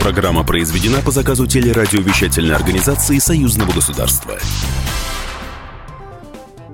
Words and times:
Программа 0.00 0.44
произведена 0.44 1.02
по 1.02 1.10
заказу 1.10 1.46
телерадиовещательной 1.46 2.54
организации 2.54 3.18
Союзного 3.18 3.70
государства. 3.72 4.38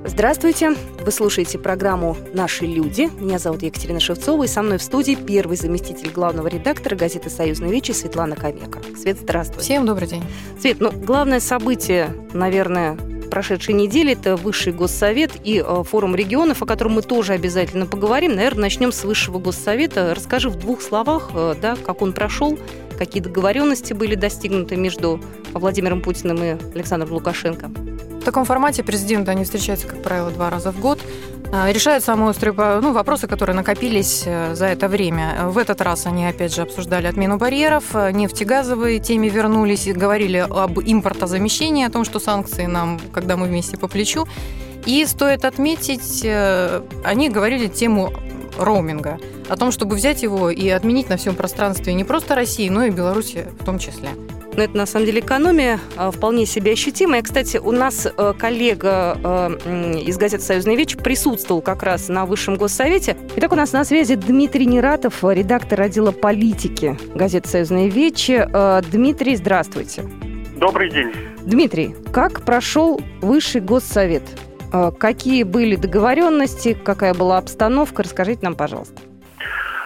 Здравствуйте! 0.04 0.76
Вы 1.04 1.10
слушаете 1.10 1.58
программу 1.58 2.16
«Наши 2.32 2.66
люди». 2.66 3.10
Меня 3.18 3.40
зовут 3.40 3.64
Екатерина 3.64 3.98
Шевцова, 3.98 4.44
и 4.44 4.46
со 4.46 4.62
мной 4.62 4.78
в 4.78 4.82
студии 4.82 5.16
первый 5.16 5.56
заместитель 5.56 6.10
главного 6.10 6.46
редактора 6.46 6.94
газеты 6.94 7.28
«Союзная 7.28 7.70
вечи» 7.70 7.90
Светлана 7.90 8.36
Комека. 8.36 8.78
Свет, 8.96 9.18
здравствуй. 9.20 9.60
Всем 9.60 9.86
добрый 9.86 10.06
день. 10.06 10.22
Свет, 10.60 10.76
ну, 10.78 10.92
главное 10.92 11.40
событие, 11.40 12.14
наверное, 12.32 12.96
прошедшей 13.26 13.74
недели. 13.74 14.12
Это 14.12 14.36
Высший 14.36 14.72
Госсовет 14.72 15.32
и 15.42 15.62
э, 15.66 15.82
форум 15.82 16.14
регионов, 16.14 16.62
о 16.62 16.66
котором 16.66 16.92
мы 16.92 17.02
тоже 17.02 17.32
обязательно 17.32 17.86
поговорим. 17.86 18.36
Наверное, 18.36 18.62
начнем 18.62 18.92
с 18.92 19.02
Высшего 19.02 19.40
Госсовета. 19.40 20.14
Расскажи 20.14 20.48
в 20.48 20.56
двух 20.56 20.80
словах, 20.80 21.30
э, 21.34 21.56
да, 21.60 21.74
как 21.74 22.02
он 22.02 22.12
прошел, 22.12 22.56
какие 22.98 23.22
договоренности 23.22 23.92
были 23.92 24.14
достигнуты 24.14 24.76
между 24.76 25.20
Владимиром 25.52 26.00
Путиным 26.00 26.42
и 26.42 26.56
Александром 26.74 27.12
Лукашенко. 27.12 27.68
В 27.68 28.24
таком 28.24 28.44
формате 28.44 28.82
президенты, 28.82 29.30
они 29.30 29.44
встречаются, 29.44 29.86
как 29.86 30.02
правило, 30.02 30.30
два 30.30 30.50
раза 30.50 30.72
в 30.72 30.80
год. 30.80 30.98
А, 31.52 31.70
решают 31.70 32.02
самые 32.02 32.30
острые 32.30 32.54
ну, 32.54 32.92
вопросы, 32.92 33.28
которые 33.28 33.54
накопились 33.54 34.24
э, 34.26 34.54
за 34.54 34.66
это 34.66 34.88
время. 34.88 35.46
В 35.46 35.58
этот 35.58 35.80
раз 35.80 36.06
они, 36.06 36.26
опять 36.26 36.52
же, 36.54 36.62
обсуждали 36.62 37.06
отмену 37.06 37.36
барьеров, 37.38 37.84
э, 37.94 38.10
нефтегазовые 38.10 38.98
теме 38.98 39.28
вернулись, 39.28 39.86
говорили 39.86 40.38
об 40.38 40.80
импортозамещении, 40.80 41.86
о 41.86 41.90
том, 41.90 42.04
что 42.04 42.18
санкции 42.18 42.66
нам, 42.66 42.98
когда 43.12 43.36
мы 43.36 43.46
вместе 43.46 43.76
по 43.76 43.86
плечу. 43.86 44.26
И 44.86 45.04
стоит 45.06 45.44
отметить, 45.44 46.22
э, 46.24 46.82
они 47.04 47.28
говорили 47.28 47.68
тему 47.68 48.12
роуминга, 48.58 49.18
о 49.48 49.56
том, 49.56 49.70
чтобы 49.70 49.96
взять 49.96 50.22
его 50.22 50.50
и 50.50 50.68
отменить 50.68 51.08
на 51.08 51.16
всем 51.16 51.34
пространстве 51.34 51.94
не 51.94 52.04
просто 52.04 52.34
России, 52.34 52.68
но 52.68 52.84
и 52.84 52.90
Беларуси 52.90 53.46
в 53.58 53.64
том 53.64 53.78
числе. 53.78 54.08
Но 54.56 54.62
это 54.62 54.76
на 54.76 54.86
самом 54.86 55.06
деле 55.06 55.20
экономия 55.20 55.78
а, 55.96 56.10
вполне 56.10 56.46
себе 56.46 56.72
ощутимая. 56.72 57.22
Кстати, 57.22 57.58
у 57.58 57.72
нас 57.72 58.06
э, 58.06 58.32
коллега 58.38 59.18
э, 59.22 60.00
из 60.06 60.16
газеты 60.16 60.42
«Союзная 60.42 60.76
вечь» 60.76 60.96
присутствовал 60.96 61.60
как 61.60 61.82
раз 61.82 62.08
на 62.08 62.24
Высшем 62.24 62.56
Госсовете. 62.56 63.18
Итак, 63.36 63.52
у 63.52 63.54
нас 63.54 63.72
на 63.72 63.84
связи 63.84 64.14
Дмитрий 64.14 64.64
Нератов, 64.64 65.22
редактор 65.22 65.82
отдела 65.82 66.10
политики 66.10 66.98
газеты 67.14 67.50
«Союзная 67.50 67.88
вечь». 67.88 68.30
Э, 68.30 68.80
Дмитрий, 68.90 69.36
здравствуйте. 69.36 70.04
Добрый 70.56 70.90
день. 70.90 71.12
Дмитрий, 71.42 71.94
как 72.12 72.42
прошел 72.42 72.98
Высший 73.20 73.60
Госсовет? 73.60 74.22
Какие 74.98 75.42
были 75.42 75.76
договоренности, 75.76 76.74
какая 76.74 77.14
была 77.14 77.38
обстановка? 77.38 78.02
Расскажите 78.02 78.40
нам, 78.42 78.56
пожалуйста. 78.56 79.00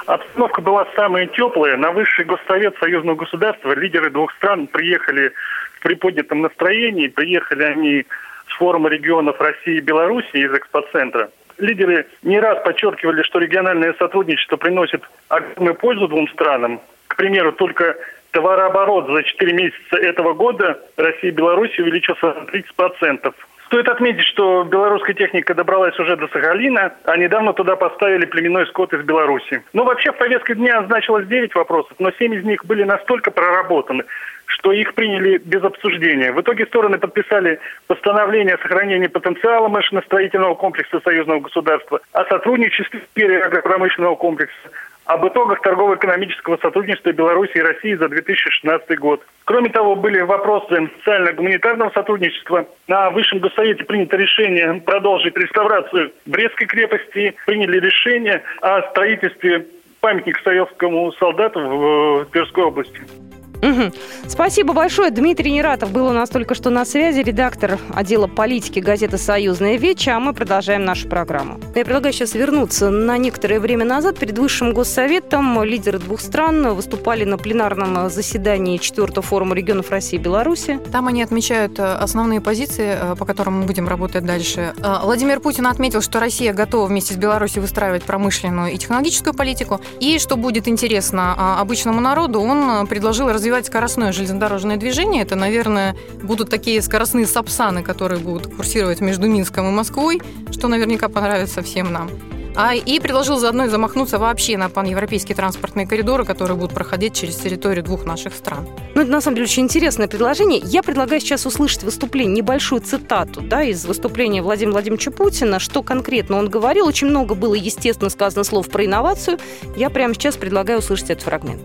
Обстановка 0.07 0.61
была 0.61 0.87
самая 0.97 1.27
теплая. 1.27 1.77
На 1.77 1.93
высший 1.93 2.25
госсовет 2.25 2.77
союзного 2.81 3.17
государства 3.17 3.73
лидеры 3.75 4.11
двух 4.11 4.33
стран 4.35 4.67
приехали 4.67 5.33
в 5.75 5.81
приподнятом 5.83 6.41
настроении. 6.41 7.09
Приехали 7.09 7.63
они 7.63 8.07
с 8.49 8.57
форума 8.57 8.89
регионов 8.89 9.41
России 9.41 9.77
и 9.77 9.81
Беларуси 9.81 10.35
из 10.35 10.53
экспоцентра. 10.53 11.31
Лидеры 11.59 12.07
не 12.23 12.41
раз 12.41 12.63
подчеркивали, 12.65 13.23
что 13.23 13.39
региональное 13.39 13.95
сотрудничество 13.99 14.57
приносит 14.57 15.03
огромную 15.29 15.75
пользу 15.75 16.09
двум 16.09 16.27
странам. 16.29 16.81
К 17.07 17.17
примеру, 17.17 17.53
только 17.53 17.97
товарооборот 18.33 19.07
за 19.09 19.23
4 19.23 19.53
месяца 19.53 19.97
этого 19.97 20.33
года 20.33 20.81
России 20.97 21.29
и 21.29 21.33
Беларуси 21.33 21.81
увеличился 21.81 22.27
на 22.27 22.45
30%. 22.45 23.35
Стоит 23.71 23.87
отметить, 23.87 24.25
что 24.25 24.65
белорусская 24.65 25.15
техника 25.15 25.55
добралась 25.55 25.97
уже 26.01 26.17
до 26.17 26.27
Сахалина, 26.27 26.93
а 27.05 27.17
недавно 27.17 27.53
туда 27.53 27.77
поставили 27.77 28.27
племенной 28.27 28.67
скот 28.67 28.93
из 28.93 29.05
Беларуси. 29.05 29.63
Но 29.73 29.85
вообще 29.85 30.11
в 30.11 30.17
повестке 30.17 30.57
дня 30.57 30.83
значилось 30.87 31.29
9 31.29 31.55
вопросов, 31.55 31.93
но 32.01 32.11
7 32.11 32.35
из 32.35 32.45
них 32.45 32.65
были 32.65 32.83
настолько 32.83 33.31
проработаны, 33.31 34.03
что 34.47 34.73
их 34.73 34.95
приняли 34.95 35.39
без 35.39 35.63
обсуждения. 35.63 36.33
В 36.33 36.41
итоге 36.41 36.67
стороны 36.67 36.99
подписали 36.99 37.61
постановление 37.87 38.57
о 38.57 38.59
сохранении 38.59 39.07
потенциала 39.07 39.69
машиностроительного 39.69 40.57
комплекса 40.57 40.99
союзного 41.05 41.39
государства, 41.39 42.01
о 42.11 42.25
сотрудничестве 42.25 42.99
в 42.99 43.05
сфере 43.13 43.41
агропромышленного 43.41 44.17
комплекса, 44.17 44.69
об 45.11 45.27
итогах 45.27 45.61
торгово-экономического 45.63 46.57
сотрудничества 46.59 47.11
Беларуси 47.11 47.53
и 47.57 47.61
России 47.61 47.95
за 47.95 48.09
2016 48.09 48.97
год. 49.01 49.27
Кроме 49.45 49.69
того, 49.69 49.97
были 49.97 50.21
вопросы 50.21 50.89
социально-гуманитарного 50.99 51.91
сотрудничества. 51.91 52.67
На 52.87 53.11
Высшем 53.11 53.41
Госсовете 53.41 53.85
принято 53.85 54.17
решение 54.17 54.75
продолжить 54.87 55.37
реставрацию 55.37 56.13
Брестской 56.27 56.69
крепости. 56.69 57.35
Приняли 57.45 57.81
решение 57.81 58.43
о 58.61 58.83
строительстве 58.91 59.67
памятника 60.01 60.41
советскому 60.45 61.11
солдату 61.13 61.59
в 61.61 62.27
Тверской 62.27 62.65
области. 62.65 63.30
Угу. 63.63 63.93
Спасибо 64.29 64.73
большое. 64.73 65.11
Дмитрий 65.11 65.53
Нератов 65.53 65.91
был 65.91 66.07
у 66.07 66.13
нас 66.13 66.31
только 66.31 66.55
что 66.55 66.71
на 66.71 66.85
связи, 66.85 67.21
редактор 67.21 67.79
отдела 67.95 68.27
политики 68.27 68.79
газеты 68.81 69.19
«Союзная 69.19 69.77
веча», 69.77 70.17
а 70.17 70.21
мы 70.21 70.33
продолжаем 70.33 70.85
нашу 70.85 71.09
программу. 71.09 71.61
Я 71.75 71.85
предлагаю 71.85 72.13
сейчас 72.13 72.35
вернуться 72.35 72.91
на 72.91 73.19
некоторое 73.19 73.61
время 73.61 73.85
назад. 73.85 74.19
Перед 74.19 74.39
Высшим 74.39 74.73
Госсоветом 74.73 75.63
лидеры 75.63 75.99
двух 75.99 76.21
стран 76.21 76.75
выступали 76.75 77.25
на 77.25 77.37
пленарном 77.37 78.09
заседании 78.09 78.79
4 78.79 79.21
форума 79.23 79.55
регионов 79.55 79.91
России 79.91 80.17
и 80.17 80.23
Беларуси. 80.23 80.81
Там 80.91 81.09
они 81.09 81.23
отмечают 81.23 81.79
э, 81.79 81.83
основные 81.83 82.41
позиции, 82.41 82.97
э, 83.01 83.17
по 83.17 83.25
которым 83.25 83.61
мы 83.61 83.67
будем 83.67 83.89
работать 83.89 84.25
дальше. 84.25 84.75
Э, 84.79 84.97
Владимир 85.03 85.41
Путин 85.41 85.67
отметил, 85.67 86.01
что 86.01 86.19
Россия 86.19 86.53
готова 86.53 86.87
вместе 86.87 87.15
с 87.15 87.17
Беларусью 87.17 87.63
выстраивать 87.63 88.05
промышленную 88.05 88.73
и 88.73 88.79
технологическую 88.79 89.35
политику. 89.35 89.81
И, 90.01 90.19
что 90.19 90.37
будет 90.37 90.67
интересно 90.67 91.59
обычному 91.61 92.01
народу, 92.01 92.41
он 92.41 92.87
предложил 92.87 93.29
развивать 93.29 93.50
развивать 93.51 93.67
скоростное 93.67 94.13
железнодорожное 94.13 94.77
движение. 94.77 95.23
Это, 95.23 95.35
наверное, 95.35 95.97
будут 96.23 96.51
такие 96.51 96.81
скоростные 96.81 97.27
сапсаны, 97.27 97.83
которые 97.83 98.21
будут 98.21 98.55
курсировать 98.55 99.01
между 99.01 99.27
Минском 99.29 99.67
и 99.67 99.73
Москвой, 99.73 100.23
что 100.53 100.69
наверняка 100.69 101.09
понравится 101.09 101.61
всем 101.61 101.93
нам. 101.93 102.09
А, 102.57 102.75
и 102.75 103.01
предложил 103.01 103.39
заодно 103.39 103.67
и 103.67 103.69
замахнуться 103.69 104.19
вообще 104.19 104.57
на 104.57 104.69
паневропейские 104.69 105.37
транспортные 105.37 105.87
коридоры, 105.87 106.25
которые 106.25 106.57
будут 106.57 106.75
проходить 106.75 107.15
через 107.15 107.37
территорию 107.37 107.85
двух 107.85 108.05
наших 108.05 108.35
стран. 108.35 108.69
Ну, 108.95 109.03
это 109.03 109.11
на 109.11 109.21
самом 109.21 109.37
деле 109.37 109.47
очень 109.47 109.63
интересное 109.63 110.09
предложение. 110.09 110.61
Я 110.65 110.83
предлагаю 110.83 111.21
сейчас 111.21 111.47
услышать 111.47 111.83
выступление, 111.83 112.37
небольшую 112.37 112.81
цитату 112.81 113.41
да, 113.41 113.63
из 113.63 113.85
выступления 113.85 114.43
Владимира 114.43 114.73
Владимировича 114.73 115.11
Путина, 115.11 115.59
что 115.59 115.83
конкретно 115.83 116.37
он 116.39 116.49
говорил. 116.49 116.87
Очень 116.87 117.09
много 117.09 117.35
было, 117.35 117.55
естественно, 117.55 118.11
сказано 118.11 118.45
слов 118.45 118.69
про 118.69 118.85
инновацию. 118.85 119.39
Я 119.77 119.91
прямо 119.91 120.15
сейчас 120.15 120.37
предлагаю 120.37 120.81
услышать 120.81 121.11
этот 121.11 121.25
фрагмент. 121.25 121.63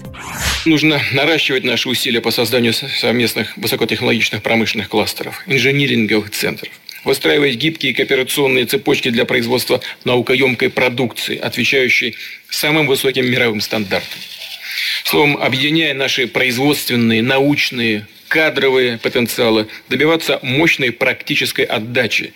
Нужно 0.66 1.00
наращивать 1.14 1.64
наши 1.64 1.90
усилия 1.90 2.22
по 2.22 2.32
созданию 2.32 2.74
совместных 2.74 3.58
высокотехнологичных 3.58 4.42
промышленных 4.42 4.90
кластеров, 4.90 5.44
инжиниринговых 5.48 6.32
центров 6.32 6.70
выстраивать 7.06 7.56
гибкие 7.56 7.94
кооперационные 7.94 8.66
цепочки 8.66 9.10
для 9.10 9.26
производства 9.26 9.82
наукоемкой 10.04 10.70
продукции, 10.70 11.38
отвечающей 11.38 12.16
самым 12.50 12.88
высоким 12.88 13.30
мировым 13.30 13.62
стандартам. 13.62 14.20
Словом, 15.04 15.38
объединяя 15.38 15.94
наши 15.94 16.28
производственные, 16.28 17.22
научные, 17.22 18.08
кадровые 18.28 18.98
потенциалы, 18.98 19.68
добиваться 19.90 20.40
мощной 20.42 20.92
практической 20.92 21.64
отдачи. 21.64 22.34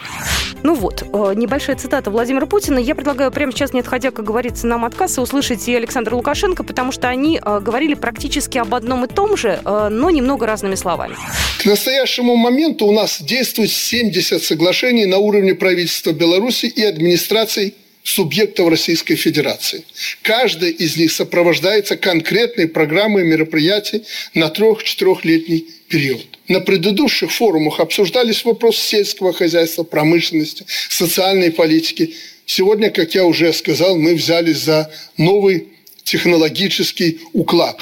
Ну 0.63 0.75
вот, 0.75 1.03
э, 1.03 1.33
небольшая 1.35 1.75
цитата 1.75 2.09
Владимира 2.11 2.45
Путина. 2.45 2.79
Я 2.79 2.95
предлагаю 2.95 3.31
прямо 3.31 3.51
сейчас, 3.51 3.73
не 3.73 3.79
отходя, 3.79 4.11
как 4.11 4.25
говорится, 4.25 4.67
нам 4.67 4.85
от 4.85 4.95
кассы, 4.95 5.21
услышать 5.21 5.67
и 5.67 5.75
Александра 5.75 6.15
Лукашенко, 6.15 6.63
потому 6.63 6.91
что 6.91 7.07
они 7.07 7.39
э, 7.43 7.59
говорили 7.59 7.93
практически 7.93 8.57
об 8.57 8.75
одном 8.75 9.05
и 9.05 9.07
том 9.07 9.37
же, 9.37 9.59
э, 9.63 9.87
но 9.89 10.09
немного 10.09 10.45
разными 10.45 10.75
словами. 10.75 11.15
К 11.59 11.65
настоящему 11.65 12.35
моменту 12.35 12.85
у 12.85 12.91
нас 12.91 13.21
действует 13.21 13.71
70 13.71 14.43
соглашений 14.43 15.05
на 15.05 15.17
уровне 15.17 15.55
правительства 15.55 16.11
Беларуси 16.11 16.65
и 16.65 16.83
администраций 16.83 17.73
субъектов 18.03 18.69
Российской 18.69 19.15
Федерации. 19.15 19.83
Каждая 20.21 20.71
из 20.71 20.97
них 20.97 21.11
сопровождается 21.11 21.95
конкретной 21.97 22.67
программой 22.67 23.23
мероприятий 23.23 24.03
на 24.33 24.49
трех-четырехлетний 24.49 25.67
период. 25.89 26.25
На 26.47 26.61
предыдущих 26.61 27.31
форумах 27.31 27.79
обсуждались 27.79 28.45
вопросы 28.45 28.81
сельского 28.81 29.33
хозяйства, 29.33 29.83
промышленности, 29.83 30.65
социальной 30.89 31.51
политики. 31.51 32.15
Сегодня, 32.45 32.89
как 32.89 33.13
я 33.15 33.25
уже 33.25 33.51
сказал, 33.53 33.97
мы 33.97 34.15
взялись 34.15 34.57
за 34.57 34.91
новый 35.17 35.67
технологический 36.03 37.19
уклад. 37.33 37.79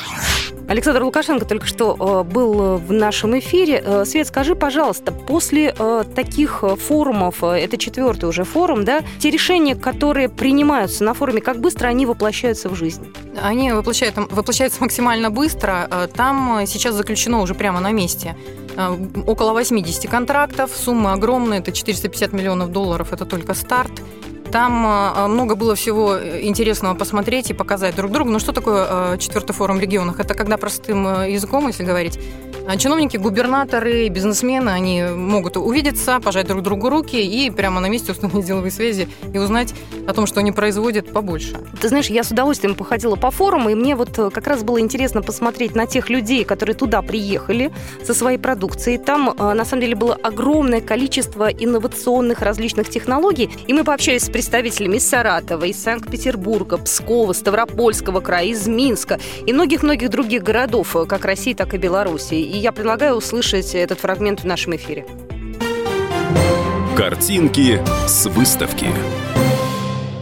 Александр 0.68 1.02
Лукашенко 1.04 1.46
только 1.46 1.66
что 1.66 1.96
э, 1.98 2.30
был 2.30 2.75
в 2.78 2.92
нашем 2.92 3.40
эфире. 3.40 3.81
Э, 3.86 4.04
Свет, 4.06 4.28
скажи, 4.28 4.54
пожалуйста, 4.54 5.14
после 5.14 5.74
э, 5.78 6.04
таких 6.14 6.64
форумов, 6.78 7.42
это 7.42 7.78
четвертый 7.78 8.25
уже 8.25 8.44
форум, 8.44 8.84
да, 8.84 9.02
те 9.19 9.30
решения, 9.30 9.75
которые 9.75 10.28
принимаются 10.28 11.06
на 11.06 11.14
форуме, 11.14 11.40
как 11.40 11.62
быстро 11.62 11.88
они 11.88 12.06
воплощаются 12.06 12.68
в 12.68 12.75
жизнь? 12.75 13.08
Они 13.42 13.72
воплощаются, 13.72 14.28
воплощаются 14.30 14.81
максимально 14.81 15.30
быстро. 15.30 15.90
Там 16.14 16.64
сейчас 16.66 16.96
заключено 16.96 17.42
уже 17.42 17.56
прямо 17.56 17.80
на 17.80 17.92
месте 17.92 18.36
около 19.25 19.54
80 19.54 20.10
контрактов. 20.10 20.72
Сумма 20.75 21.13
огромная, 21.13 21.60
это 21.60 21.72
450 21.72 22.34
миллионов 22.34 22.72
долларов, 22.72 23.13
это 23.13 23.25
только 23.25 23.54
старт. 23.54 23.92
Там 24.52 24.86
э, 24.86 25.28
много 25.28 25.56
было 25.56 25.76
всего 25.76 26.18
интересного 26.18 26.96
посмотреть 26.96 27.50
и 27.50 27.54
показать 27.54 27.96
друг 27.96 28.12
другу. 28.12 28.30
Ну 28.30 28.40
что 28.40 28.54
такое 28.54 29.18
четвертый 29.18 29.54
форум 29.54 29.80
регионах? 29.80 30.20
Это 30.20 30.34
когда 30.34 30.58
простым 30.58 31.06
языком, 31.26 31.68
если 31.68 31.84
говорить, 31.84 32.20
а 32.47 32.47
чиновники, 32.75 33.16
губернаторы, 33.16 34.10
бизнесмены, 34.10 34.72
они 34.72 35.04
могут 35.04 35.56
увидеться, 35.56 36.19
пожать 36.19 36.48
друг 36.48 36.64
другу 36.64 36.90
руки 36.90 37.16
и 37.16 37.50
прямо 37.50 37.80
на 37.80 37.88
месте 37.88 38.12
установить 38.12 38.46
деловые 38.46 38.72
связи 38.72 39.08
и 39.34 39.38
узнать 39.38 39.74
о 40.06 40.14
том, 40.14 40.25
что 40.28 40.42
они 40.42 40.52
производят 40.52 41.14
побольше. 41.14 41.56
Ты 41.80 41.88
знаешь, 41.88 42.08
я 42.08 42.24
с 42.24 42.31
удовольствием 42.31 42.75
походила 42.75 43.16
по 43.16 43.31
форуму, 43.31 43.69
и 43.69 43.75
мне 43.75 43.96
вот 43.96 44.19
э, 44.19 44.30
как 44.31 44.48
раз 44.48 44.64
было 44.64 44.81
интересно 44.81 45.22
посмотреть 45.22 45.75
на 45.75 45.86
тех 45.86 46.10
людей, 46.10 46.44
которые 46.44 46.75
туда 46.75 47.02
приехали 47.02 47.72
со 48.04 48.14
своей 48.14 48.38
продукцией. 48.38 48.98
Там, 48.98 49.30
э, 49.30 49.54
на 49.54 49.63
самом 49.63 49.81
деле, 49.81 49.96
было 49.96 50.16
огромное 50.16 50.81
количество 50.81 51.50
инновационных 51.50 52.42
различных 52.42 52.90
технологий, 52.90 53.50
и 53.68 53.74
мы 53.74 53.86
пообщались 53.86 54.24
с 54.24 54.30
представителями 54.30 54.98
из 54.98 55.08
Саратова, 55.08 55.63
из 55.63 55.81
Санкт-Петербурга, 55.81 56.78
Пскова, 56.78 57.31
Ставропольского 57.34 58.20
края, 58.20 58.48
из 58.48 58.68
Минска 58.68 59.20
и 59.46 59.54
многих-многих 59.54 60.10
других 60.10 60.44
городов, 60.44 60.96
э, 60.96 61.06
как 61.06 61.24
России, 61.24 61.54
так 61.54 61.74
и 61.74 61.78
Белоруссии. 61.78 62.56
И 62.57 62.59
я 62.59 62.71
предлагаю 62.71 63.13
услышать 63.13 63.75
этот 63.75 64.00
фрагмент 64.00 64.39
в 64.39 64.45
нашем 64.45 64.75
эфире. 64.75 65.06
Картинки 66.95 67.80
с 68.07 68.25
выставки. 68.25 68.88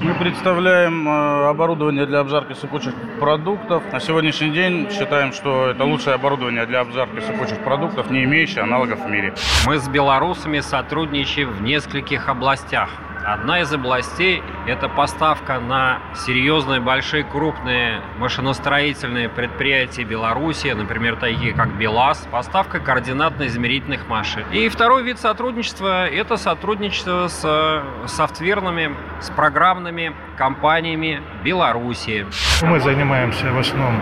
Мы 0.02 0.14
представляем 0.16 1.08
э, 1.08 1.48
оборудование 1.48 2.06
для 2.06 2.20
обжарки 2.20 2.52
сыпучих 2.52 2.94
продуктов. 3.22 3.84
На 3.94 4.02
сегодняшний 4.02 4.50
день 4.50 4.90
считаем, 4.92 5.32
что 5.32 5.70
это 5.70 5.86
лучшее 5.86 6.16
оборудование 6.16 6.66
для 6.66 6.82
обжарки 6.82 7.22
сыпучих 7.22 7.64
продуктов, 7.64 8.12
не 8.12 8.26
имеющее 8.26 8.64
аналогов 8.64 9.00
в 9.06 9.10
мире. 9.10 9.34
Мы 9.66 9.78
с 9.78 9.88
белорусами 9.88 10.60
сотрудничаем 10.60 11.54
в 11.54 11.62
нескольких 11.62 12.28
областях. 12.28 12.90
Одна 13.26 13.62
из 13.62 13.74
областей– 13.74 14.44
это 14.68 14.88
поставка 14.88 15.60
на 15.60 15.98
серьезные, 16.14 16.80
большие, 16.80 17.24
крупные 17.24 18.02
машиностроительные 18.20 19.30
предприятия 19.30 20.04
Беларуси, 20.04 20.68
например, 20.68 21.16
такие 21.16 21.54
как 21.54 21.70
БелАЗ, 21.76 22.28
поставка 22.30 22.78
координатно-измерительных 22.78 24.08
машин. 24.08 24.44
И 24.52 24.70
второй 24.70 25.02
вид 25.02 25.18
сотрудничества– 25.18 26.08
это 26.08 26.38
сотрудничество 26.38 27.28
с 27.28 27.84
софтверными, 28.06 28.96
с 29.22 29.32
программными 29.32 30.14
компаниями 30.38 31.20
Беларуси. 31.44 32.28
Мы 32.62 32.80
занимаемся 32.80 33.52
в 33.52 33.58
основном 33.58 34.02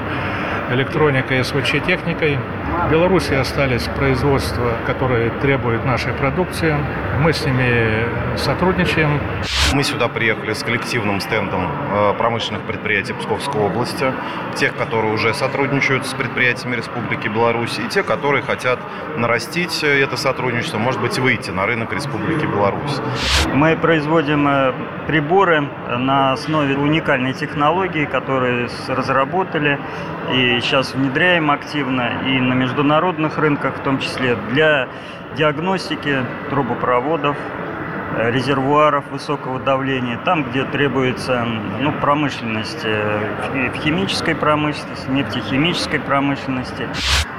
электроникой 0.70 1.40
и 1.40 1.44
СВЧ-техникой. 1.44 2.38
В 2.88 2.92
Беларуси 2.92 3.34
остались 3.34 3.84
производства, 3.84 4.74
которые 4.86 5.30
требуют 5.30 5.86
нашей 5.86 6.12
продукции. 6.14 6.75
Мы 7.20 7.31
с 7.31 7.46
ними 7.46 8.06
сотрудничаем. 8.38 9.19
Мы 9.74 9.83
сюда 9.83 10.07
приехали 10.07 10.53
с 10.53 10.63
коллективным 10.63 11.19
стендом 11.19 11.68
э, 11.91 12.13
промышленных 12.18 12.63
предприятий 12.63 13.13
Псковской 13.13 13.62
области, 13.62 14.12
тех, 14.56 14.75
которые 14.75 15.13
уже 15.13 15.33
сотрудничают 15.33 16.06
с 16.06 16.13
предприятиями 16.13 16.75
Республики 16.75 17.27
Беларусь, 17.27 17.80
и 17.80 17.88
те, 17.89 18.03
которые 18.03 18.44
хотят 18.44 18.80
нарастить 19.18 19.83
это 19.83 20.18
сотрудничество, 20.18 20.77
может 20.77 21.01
быть, 21.01 21.18
выйти 21.19 21.51
на 21.51 21.65
рынок 21.65 21.94
Республики 21.94 22.45
Беларусь. 22.45 23.01
Мы 23.53 23.75
производим 23.75 24.47
э, 24.47 24.74
приборы 25.07 25.68
на 25.89 26.33
основе 26.33 26.75
уникальной 26.75 27.33
технологии, 27.33 28.06
которые 28.06 28.69
разработали 28.88 29.79
и 30.31 30.59
сейчас 30.62 30.94
внедряем 30.94 31.51
активно 31.51 32.21
и 32.25 32.39
на 32.39 32.53
международных 32.53 33.38
рынках, 33.38 33.75
в 33.77 33.79
том 33.79 34.00
числе 34.00 34.36
для 34.51 34.88
диагностики 35.36 36.24
трубопроводов, 36.50 37.36
Э, 37.38 37.73
резервуаров 38.18 39.10
высокого 39.12 39.60
давления, 39.60 40.18
там, 40.24 40.44
где 40.44 40.63
требуется 40.65 41.45
ну, 41.81 41.92
промышленность 41.92 42.81
э, 42.83 43.71
в 43.74 43.77
химической 43.77 44.36
промышленности, 44.36 45.10
нефтехимической 45.10 46.00
промышленности. 46.00 46.88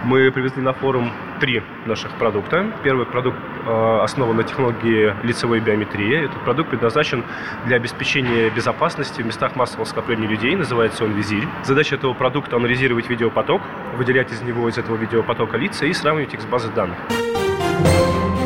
Мы 0.04 0.30
привезли 0.30 0.62
на 0.62 0.72
форум 0.72 1.10
три 1.40 1.62
наших 1.86 2.10
продукта. 2.12 2.72
Первый 2.82 3.06
продукт 3.06 3.38
э, 3.66 4.00
основан 4.02 4.36
на 4.36 4.42
технологии 4.42 5.14
лицевой 5.22 5.60
биометрии. 5.60 6.24
Этот 6.24 6.42
продукт 6.44 6.70
предназначен 6.70 7.24
для 7.66 7.76
обеспечения 7.76 8.50
безопасности 8.50 9.22
в 9.22 9.26
местах 9.26 9.56
массового 9.56 9.84
скопления 9.84 10.28
людей. 10.28 10.56
Называется 10.56 11.04
он 11.04 11.12
«Визирь». 11.12 11.46
Задача 11.62 11.96
этого 11.96 12.14
продукта– 12.14 12.56
анализировать 12.56 13.08
видеопоток, 13.08 13.62
выделять 13.96 14.32
из 14.32 14.42
него, 14.42 14.68
из 14.68 14.78
этого 14.78 14.96
видеопотока 14.96 15.56
лица 15.56 15.86
и 15.86 15.92
сравнивать 15.92 16.34
их 16.34 16.40
с 16.40 16.46
базой 16.46 16.72
данных. 16.72 16.98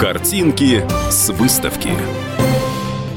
Картинки 0.00 0.84
с 1.10 1.28
выставки. 1.30 1.90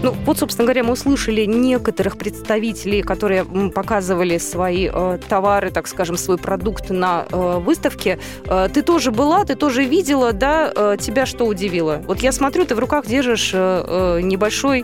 Ну, 0.02 0.16
вот, 0.26 0.40
собственно 0.40 0.66
говоря, 0.66 0.84
мы 0.84 0.94
услышали 0.94 1.46
некоторых 1.46 2.18
представителей, 2.18 3.04
которые 3.04 3.46
показывали 3.70 4.40
свои 4.40 4.90
э, 4.92 5.20
товары, 5.30 5.70
так 5.70 5.88
скажем, 5.88 6.18
свой 6.18 6.40
продукт 6.40 6.90
на 6.90 7.28
э, 7.30 7.60
выставке. 7.60 8.18
Э, 8.46 8.68
ты 8.74 8.82
тоже 8.82 9.12
была, 9.12 9.46
ты 9.46 9.54
тоже 9.54 9.84
видела, 9.84 10.34
да? 10.34 10.74
Э, 10.76 10.98
тебя 11.00 11.28
что 11.28 11.46
удивило? 11.46 12.02
Вот 12.08 12.22
я 12.22 12.32
смотрю, 12.32 12.66
ты 12.66 12.74
в 12.74 12.80
руках 12.80 13.06
держишь 13.06 13.52
э, 13.54 14.18
э 14.18 14.22
небольшой, 14.24 14.84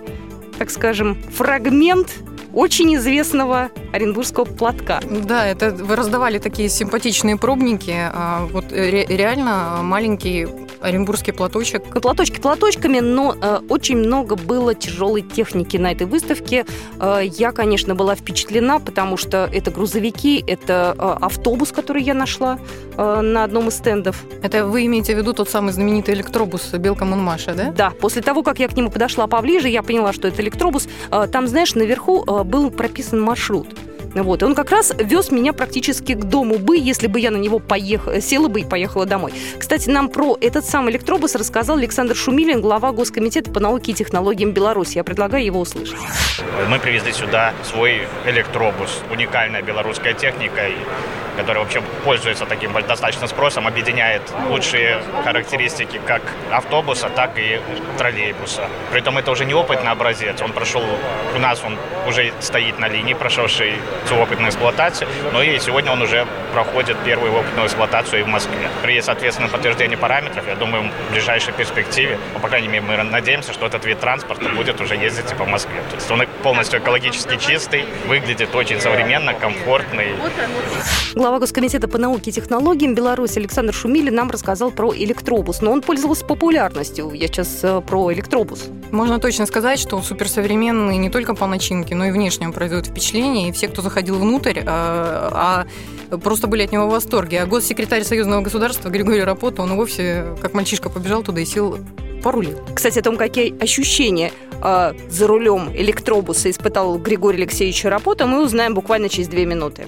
так 0.59 0.69
скажем, 0.69 1.17
фрагмент 1.33 2.13
очень 2.53 2.95
известного 2.95 3.69
оренбургского 3.91 4.45
платка. 4.45 4.99
Да, 5.09 5.47
это 5.47 5.71
вы 5.71 5.95
раздавали 5.95 6.37
такие 6.37 6.69
симпатичные 6.69 7.37
пробники. 7.37 7.95
А 7.95 8.47
вот 8.51 8.71
ре- 8.71 9.05
реально 9.07 9.79
маленький 9.81 10.47
оренбургский 10.81 11.33
платочек. 11.33 11.83
Платочки 12.01 12.39
платочками, 12.39 12.99
но 12.99 13.35
э, 13.39 13.59
очень 13.69 13.97
много 13.97 14.35
было 14.35 14.75
тяжелой 14.75 15.21
техники 15.21 15.77
на 15.77 15.91
этой 15.91 16.07
выставке. 16.07 16.65
Э, 16.99 17.21
я, 17.23 17.51
конечно, 17.51 17.95
была 17.95 18.15
впечатлена, 18.15 18.79
потому 18.79 19.17
что 19.17 19.49
это 19.51 19.71
грузовики, 19.71 20.43
это 20.45 20.95
э, 20.97 21.17
автобус, 21.25 21.71
который 21.71 22.03
я 22.03 22.13
нашла 22.13 22.59
э, 22.97 23.21
на 23.21 23.43
одном 23.43 23.69
из 23.69 23.75
стендов. 23.75 24.23
Это 24.41 24.65
вы 24.65 24.85
имеете 24.85 25.15
в 25.15 25.17
виду 25.17 25.33
тот 25.33 25.49
самый 25.49 25.73
знаменитый 25.73 26.13
электробус 26.13 26.73
Белка 26.73 27.05
Мунмаша, 27.05 27.53
да? 27.53 27.71
Да. 27.71 27.89
После 27.89 28.21
того, 28.21 28.43
как 28.43 28.59
я 28.59 28.67
к 28.67 28.75
нему 28.75 28.89
подошла 28.89 29.27
поближе, 29.27 29.69
я 29.69 29.83
поняла, 29.83 30.13
что 30.13 30.27
это 30.27 30.41
электробус. 30.41 30.87
Э, 31.11 31.27
там, 31.31 31.47
знаешь, 31.47 31.75
наверху 31.75 32.23
э, 32.25 32.43
был 32.43 32.71
прописан 32.71 33.21
маршрут. 33.21 33.67
Вот. 34.23 34.41
И 34.41 34.45
он 34.45 34.55
как 34.55 34.71
раз 34.71 34.93
вез 34.97 35.31
меня 35.31 35.53
практически 35.53 36.13
к 36.13 36.23
дому 36.23 36.57
бы, 36.57 36.77
если 36.77 37.07
бы 37.07 37.19
я 37.19 37.31
на 37.31 37.37
него 37.37 37.59
поехала, 37.59 38.21
села 38.21 38.47
бы 38.47 38.61
и 38.61 38.65
поехала 38.65 39.05
домой. 39.05 39.33
Кстати, 39.57 39.89
нам 39.89 40.09
про 40.09 40.37
этот 40.41 40.65
самый 40.65 40.91
электробус 40.91 41.35
рассказал 41.35 41.77
Александр 41.77 42.15
Шумилин, 42.15 42.61
глава 42.61 42.91
Госкомитета 42.91 43.51
по 43.51 43.59
науке 43.59 43.91
и 43.91 43.95
технологиям 43.95 44.51
Беларуси. 44.51 44.97
Я 44.97 45.03
предлагаю 45.03 45.45
его 45.45 45.59
услышать. 45.59 45.97
Мы 46.69 46.79
привезли 46.79 47.11
сюда 47.13 47.53
свой 47.63 48.07
электробус, 48.25 49.01
уникальная 49.11 49.61
белорусская 49.61 50.13
техника, 50.13 50.61
который 51.37 51.59
вообще 51.59 51.81
пользуется 52.03 52.45
таким 52.45 52.73
достаточно 52.73 53.27
спросом, 53.27 53.67
объединяет 53.67 54.21
лучшие 54.49 55.01
характеристики 55.23 56.01
как 56.05 56.21
автобуса, 56.51 57.09
так 57.09 57.37
и 57.37 57.61
троллейбуса. 57.97 58.67
При 58.91 58.99
этом 58.99 59.17
это 59.17 59.31
уже 59.31 59.45
не 59.45 59.53
опытный 59.53 59.91
образец, 59.91 60.41
он 60.41 60.51
прошел, 60.51 60.83
у 61.35 61.39
нас 61.39 61.63
он 61.63 61.77
уже 62.07 62.33
стоит 62.39 62.79
на 62.79 62.87
линии, 62.87 63.13
прошедший 63.13 63.73
всю 64.05 64.15
опытную 64.15 64.49
эксплуатацию, 64.49 65.07
но 65.31 65.41
и 65.41 65.59
сегодня 65.59 65.91
он 65.91 66.01
уже 66.01 66.25
проходит 66.53 66.97
первую 67.05 67.33
опытную 67.33 67.67
эксплуатацию 67.67 68.21
и 68.21 68.23
в 68.23 68.27
Москве. 68.27 68.69
При 68.81 69.01
соответственном 69.01 69.51
подтверждении 69.51 69.95
параметров, 69.95 70.43
я 70.47 70.55
думаю, 70.55 70.91
в 71.09 71.11
ближайшей 71.11 71.53
перспективе, 71.53 72.17
ну, 72.33 72.39
по 72.39 72.47
крайней 72.47 72.67
мере, 72.67 72.81
мы 72.81 73.03
надеемся, 73.03 73.53
что 73.53 73.67
этот 73.67 73.85
вид 73.85 73.99
транспорта 73.99 74.49
будет 74.49 74.81
уже 74.81 74.95
ездить 74.95 75.35
по 75.37 75.45
Москве. 75.45 75.81
То 75.89 75.95
есть 75.95 76.09
он 76.11 76.25
полностью 76.41 76.79
экологически 76.79 77.37
чистый, 77.37 77.85
выглядит 78.07 78.55
очень 78.55 78.81
современно, 78.81 79.33
комфортный. 79.33 80.15
Глава 81.27 81.39
Госкомитета 81.39 81.89
по 81.89 81.97
науке 81.97 82.29
и 82.29 82.33
технологиям 82.33 82.95
Беларуси 82.95 83.37
Александр 83.37 83.73
Шумили 83.73 84.09
нам 84.09 84.31
рассказал 84.31 84.71
про 84.71 84.95
электробус, 84.95 85.59
но 85.59 85.73
он 85.73 85.81
пользовался 85.81 86.23
популярностью. 86.23 87.11
Я 87.11 87.27
сейчас 87.27 87.59
э, 87.63 87.81
про 87.81 88.13
электробус. 88.13 88.67
Можно 88.91 89.19
точно 89.19 89.45
сказать, 89.45 89.77
что 89.77 89.97
он 89.97 90.03
суперсовременный 90.03 90.95
не 90.95 91.09
только 91.09 91.35
по 91.35 91.45
начинке, 91.45 91.95
но 91.95 92.05
и 92.05 92.11
внешне 92.11 92.47
он 92.47 92.53
производит 92.53 92.87
впечатление. 92.87 93.49
И 93.49 93.51
все, 93.51 93.67
кто 93.67 93.81
заходил 93.81 94.17
внутрь, 94.17 94.61
а, 94.65 95.65
а 96.11 96.17
просто 96.17 96.47
были 96.47 96.63
от 96.63 96.71
него 96.71 96.87
в 96.87 96.91
восторге. 96.91 97.41
А 97.41 97.45
госсекретарь 97.45 98.05
Союзного 98.05 98.39
государства 98.39 98.87
Григорий 98.87 99.23
Рапота, 99.23 99.63
он 99.63 99.75
вовсе 99.75 100.27
как 100.41 100.53
мальчишка 100.53 100.89
побежал 100.89 101.23
туда 101.23 101.41
и 101.41 101.45
сел 101.45 101.77
порулил. 102.23 102.57
Кстати, 102.73 102.99
о 102.99 103.01
том, 103.01 103.17
какие 103.17 103.61
ощущения 103.61 104.31
э, 104.63 104.93
за 105.09 105.27
рулем 105.27 105.73
электробуса 105.75 106.49
испытал 106.49 106.97
Григорий 106.97 107.39
Алексеевич 107.39 107.83
Рапота, 107.83 108.27
мы 108.27 108.45
узнаем 108.45 108.73
буквально 108.73 109.09
через 109.09 109.27
две 109.27 109.45
минуты. 109.45 109.87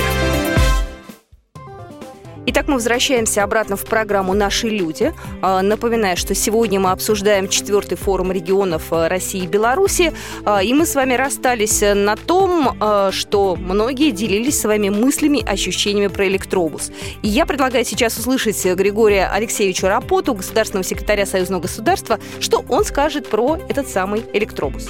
Итак, 2.53 2.67
мы 2.67 2.73
возвращаемся 2.73 3.43
обратно 3.43 3.77
в 3.77 3.85
программу 3.85 4.33
«Наши 4.33 4.67
люди». 4.67 5.13
А, 5.41 5.61
напоминаю, 5.61 6.17
что 6.17 6.35
сегодня 6.35 6.81
мы 6.81 6.91
обсуждаем 6.91 7.47
четвертый 7.47 7.95
форум 7.95 8.29
регионов 8.33 8.91
а, 8.91 9.07
России 9.07 9.45
и 9.45 9.47
Беларуси. 9.47 10.11
А, 10.43 10.61
и 10.61 10.73
мы 10.73 10.85
с 10.85 10.93
вами 10.93 11.13
расстались 11.13 11.81
на 11.81 12.17
том, 12.17 12.77
что 13.11 13.55
многие 13.55 14.11
делились 14.11 14.59
своими 14.59 14.89
мыслями, 14.89 15.41
ощущениями 15.49 16.07
про 16.07 16.27
электробус. 16.27 16.91
И 17.21 17.29
я 17.29 17.45
предлагаю 17.45 17.85
сейчас 17.85 18.17
услышать 18.17 18.65
Григория 18.65 19.27
Алексеевича 19.27 19.87
Рапоту, 19.87 20.33
государственного 20.33 20.83
секретаря 20.83 21.25
Союзного 21.25 21.61
государства, 21.61 22.19
что 22.41 22.65
он 22.67 22.83
скажет 22.83 23.29
про 23.29 23.59
этот 23.69 23.87
самый 23.87 24.25
электробус. 24.33 24.89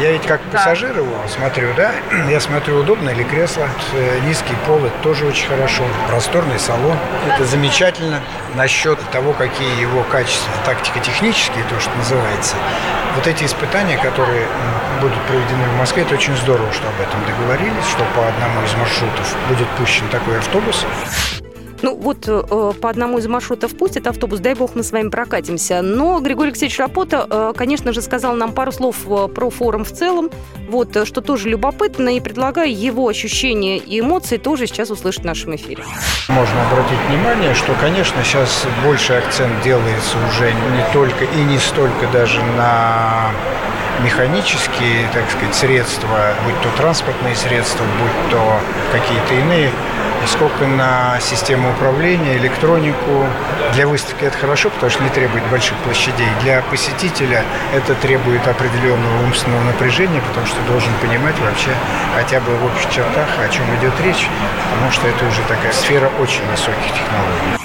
Я 0.00 0.12
ведь 0.12 0.22
как 0.22 0.40
пассажир 0.50 0.96
его 0.96 1.14
смотрю, 1.28 1.68
да? 1.76 1.92
Я 2.30 2.40
смотрю, 2.40 2.80
удобно 2.80 3.10
ли 3.10 3.24
кресло, 3.24 3.68
э, 3.92 4.20
низкий 4.26 4.54
пол, 4.66 4.78
это 4.78 4.94
тоже 5.02 5.26
очень 5.26 5.46
хорошо. 5.46 5.84
Просторный 6.08 6.58
салон. 6.58 6.93
Это 7.26 7.44
замечательно. 7.44 8.20
Насчет 8.54 8.98
того, 9.10 9.32
какие 9.32 9.80
его 9.80 10.02
качества 10.04 10.52
тактико-технические, 10.64 11.64
то, 11.64 11.80
что 11.80 11.90
называется, 11.96 12.56
вот 13.14 13.26
эти 13.26 13.44
испытания, 13.44 13.98
которые 13.98 14.46
будут 15.00 15.20
проведены 15.26 15.64
в 15.74 15.78
Москве, 15.78 16.02
это 16.02 16.14
очень 16.14 16.36
здорово, 16.36 16.72
что 16.72 16.88
об 16.88 17.00
этом 17.00 17.24
договорились, 17.26 17.86
что 17.90 18.04
по 18.14 18.26
одному 18.28 18.64
из 18.64 18.74
маршрутов 18.74 19.36
будет 19.48 19.68
пущен 19.78 20.08
такой 20.08 20.38
автобус. 20.38 20.86
Ну, 21.84 21.94
вот 21.94 22.26
э, 22.26 22.72
по 22.80 22.88
одному 22.88 23.18
из 23.18 23.26
маршрутов 23.26 23.76
пустят 23.76 24.06
автобус, 24.06 24.40
дай 24.40 24.54
бог 24.54 24.74
мы 24.74 24.82
с 24.82 24.90
вами 24.90 25.10
прокатимся. 25.10 25.82
Но 25.82 26.18
Григорий 26.18 26.48
Алексеевич 26.48 26.78
Рапота, 26.78 27.26
э, 27.28 27.52
конечно 27.54 27.92
же, 27.92 28.00
сказал 28.00 28.32
нам 28.36 28.52
пару 28.54 28.72
слов 28.72 28.96
э, 29.06 29.28
про 29.28 29.50
форум 29.50 29.84
в 29.84 29.92
целом, 29.92 30.30
вот, 30.66 30.96
э, 30.96 31.04
что 31.04 31.20
тоже 31.20 31.50
любопытно, 31.50 32.16
и 32.16 32.20
предлагаю 32.20 32.74
его 32.74 33.06
ощущения 33.06 33.76
и 33.76 34.00
эмоции 34.00 34.38
тоже 34.38 34.66
сейчас 34.66 34.88
услышать 34.88 35.24
в 35.24 35.26
нашем 35.26 35.56
эфире. 35.56 35.84
Можно 36.28 36.66
обратить 36.68 36.98
внимание, 37.10 37.52
что, 37.52 37.74
конечно, 37.78 38.24
сейчас 38.24 38.64
больше 38.82 39.12
акцент 39.12 39.52
делается 39.62 40.16
уже 40.30 40.54
не 40.54 40.92
только 40.94 41.26
и 41.26 41.44
не 41.44 41.58
столько 41.58 42.06
даже 42.14 42.40
на 42.56 43.30
механические, 44.02 45.06
так 45.12 45.30
сказать, 45.30 45.54
средства, 45.54 46.32
будь 46.46 46.58
то 46.62 46.78
транспортные 46.78 47.36
средства, 47.36 47.84
будь 48.00 48.30
то 48.30 48.58
какие-то 48.90 49.34
иные 49.34 49.70
сколько 50.26 50.66
на 50.66 51.18
систему 51.20 51.70
управления, 51.72 52.36
электронику. 52.36 53.26
Для 53.74 53.86
выставки 53.86 54.24
это 54.24 54.36
хорошо, 54.36 54.70
потому 54.70 54.90
что 54.90 55.02
не 55.02 55.10
требует 55.10 55.44
больших 55.50 55.76
площадей. 55.78 56.28
Для 56.42 56.62
посетителя 56.62 57.42
это 57.74 57.94
требует 57.94 58.46
определенного 58.46 59.24
умственного 59.24 59.62
напряжения, 59.64 60.20
потому 60.28 60.46
что 60.46 60.56
должен 60.68 60.92
понимать 61.00 61.38
вообще 61.40 61.70
хотя 62.14 62.40
бы 62.40 62.54
в 62.56 62.64
общих 62.66 62.90
чертах, 62.90 63.28
о 63.38 63.48
чем 63.48 63.64
идет 63.78 63.92
речь, 64.04 64.28
потому 64.72 64.90
что 64.92 65.08
это 65.08 65.26
уже 65.26 65.42
такая 65.48 65.72
сфера 65.72 66.10
очень 66.20 66.44
высоких 66.50 66.92
технологий. 66.92 67.64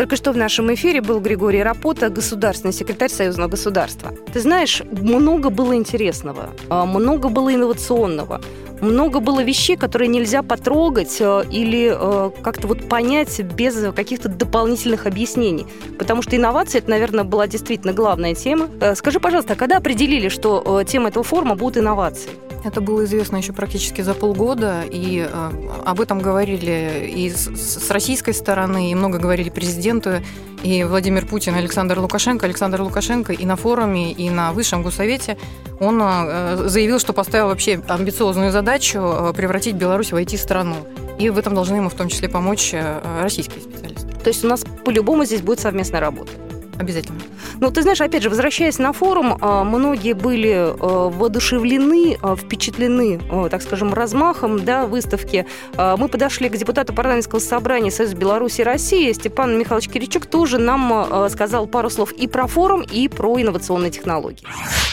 Только 0.00 0.16
что 0.16 0.32
в 0.32 0.36
нашем 0.36 0.72
эфире 0.72 1.02
был 1.02 1.20
Григорий 1.20 1.62
Рапота, 1.62 2.08
государственный 2.08 2.72
секретарь 2.72 3.10
Союзного 3.10 3.48
государства. 3.48 4.14
Ты 4.32 4.40
знаешь, 4.40 4.80
много 4.90 5.50
было 5.50 5.74
интересного, 5.74 6.50
а, 6.70 6.86
много 6.86 7.28
было 7.28 7.54
инновационного, 7.54 8.40
много 8.80 9.20
было 9.20 9.40
вещей, 9.42 9.76
которые 9.76 10.08
нельзя 10.08 10.42
потрогать 10.42 11.16
э, 11.20 11.44
или 11.50 11.92
э, 11.94 12.30
как-то 12.42 12.66
вот 12.66 12.88
понять 12.88 13.40
без 13.40 13.92
каких-то 13.94 14.28
дополнительных 14.28 15.06
объяснений. 15.06 15.66
Потому 15.98 16.22
что 16.22 16.36
инновации, 16.36 16.78
это, 16.78 16.90
наверное, 16.90 17.24
была 17.24 17.46
действительно 17.46 17.92
главная 17.92 18.34
тема. 18.34 18.68
Э, 18.80 18.94
скажи, 18.94 19.20
пожалуйста, 19.20 19.54
а 19.54 19.56
когда 19.56 19.76
определили, 19.76 20.28
что 20.28 20.82
тема 20.86 21.08
этого 21.08 21.24
форума 21.24 21.54
будут 21.54 21.78
инновации? 21.78 22.30
Это 22.62 22.80
было 22.80 23.04
известно 23.04 23.38
еще 23.38 23.52
практически 23.52 24.02
за 24.02 24.12
полгода, 24.12 24.82
и 24.82 25.26
э, 25.30 25.50
об 25.84 26.00
этом 26.00 26.18
говорили 26.20 27.10
и 27.14 27.30
с, 27.30 27.90
российской 27.90 28.34
стороны, 28.34 28.90
и 28.90 28.94
много 28.94 29.18
говорили 29.18 29.48
президенты, 29.48 30.22
и 30.62 30.84
Владимир 30.84 31.24
Путин, 31.24 31.54
Александр 31.54 31.98
Лукашенко. 31.98 32.44
Александр 32.44 32.82
Лукашенко 32.82 33.32
и 33.32 33.46
на 33.46 33.56
форуме, 33.56 34.12
и 34.12 34.28
на 34.28 34.52
Высшем 34.52 34.82
Госсовете 34.82 35.38
он 35.80 36.00
э, 36.02 36.68
заявил, 36.68 36.98
что 36.98 37.14
поставил 37.14 37.46
вообще 37.48 37.80
амбициозную 37.88 38.52
задачу 38.52 38.98
э, 38.98 39.32
превратить 39.34 39.76
Беларусь 39.76 40.12
в 40.12 40.16
IT-страну. 40.16 40.76
И 41.18 41.30
в 41.30 41.38
этом 41.38 41.54
должны 41.54 41.76
ему 41.76 41.88
в 41.88 41.94
том 41.94 42.08
числе 42.08 42.28
помочь 42.28 42.74
российские 43.20 43.60
специалисты. 43.60 44.08
То 44.22 44.28
есть 44.28 44.42
у 44.44 44.48
нас 44.48 44.64
по-любому 44.84 45.24
здесь 45.24 45.42
будет 45.42 45.60
совместная 45.60 46.00
работа? 46.00 46.32
Обязательно. 46.80 47.20
Ну, 47.60 47.70
ты 47.70 47.82
знаешь, 47.82 48.00
опять 48.00 48.22
же, 48.22 48.30
возвращаясь 48.30 48.78
на 48.78 48.94
форум, 48.94 49.36
а, 49.42 49.64
многие 49.64 50.14
были 50.14 50.54
а, 50.54 51.10
воодушевлены, 51.10 52.16
а, 52.22 52.36
впечатлены, 52.36 53.20
так 53.50 53.60
скажем, 53.60 53.92
размахом 53.92 54.64
да, 54.64 54.86
выставки. 54.86 55.44
Мы 55.76 56.08
подошли 56.08 56.48
к 56.48 56.56
депутату 56.56 56.94
парламентского 56.94 57.38
собрания 57.38 57.90
Союза 57.90 58.16
Беларуси 58.16 58.62
и 58.62 58.64
России. 58.64 59.12
Степан 59.12 59.58
Михайлович 59.58 59.90
Киричук 59.90 60.24
тоже 60.24 60.58
нам 60.58 61.28
сказал 61.28 61.66
пару 61.66 61.90
слов 61.90 62.12
и 62.12 62.26
про 62.26 62.46
форум, 62.46 62.82
и 62.82 63.08
про 63.08 63.40
инновационные 63.40 63.90
технологии. 63.90 64.42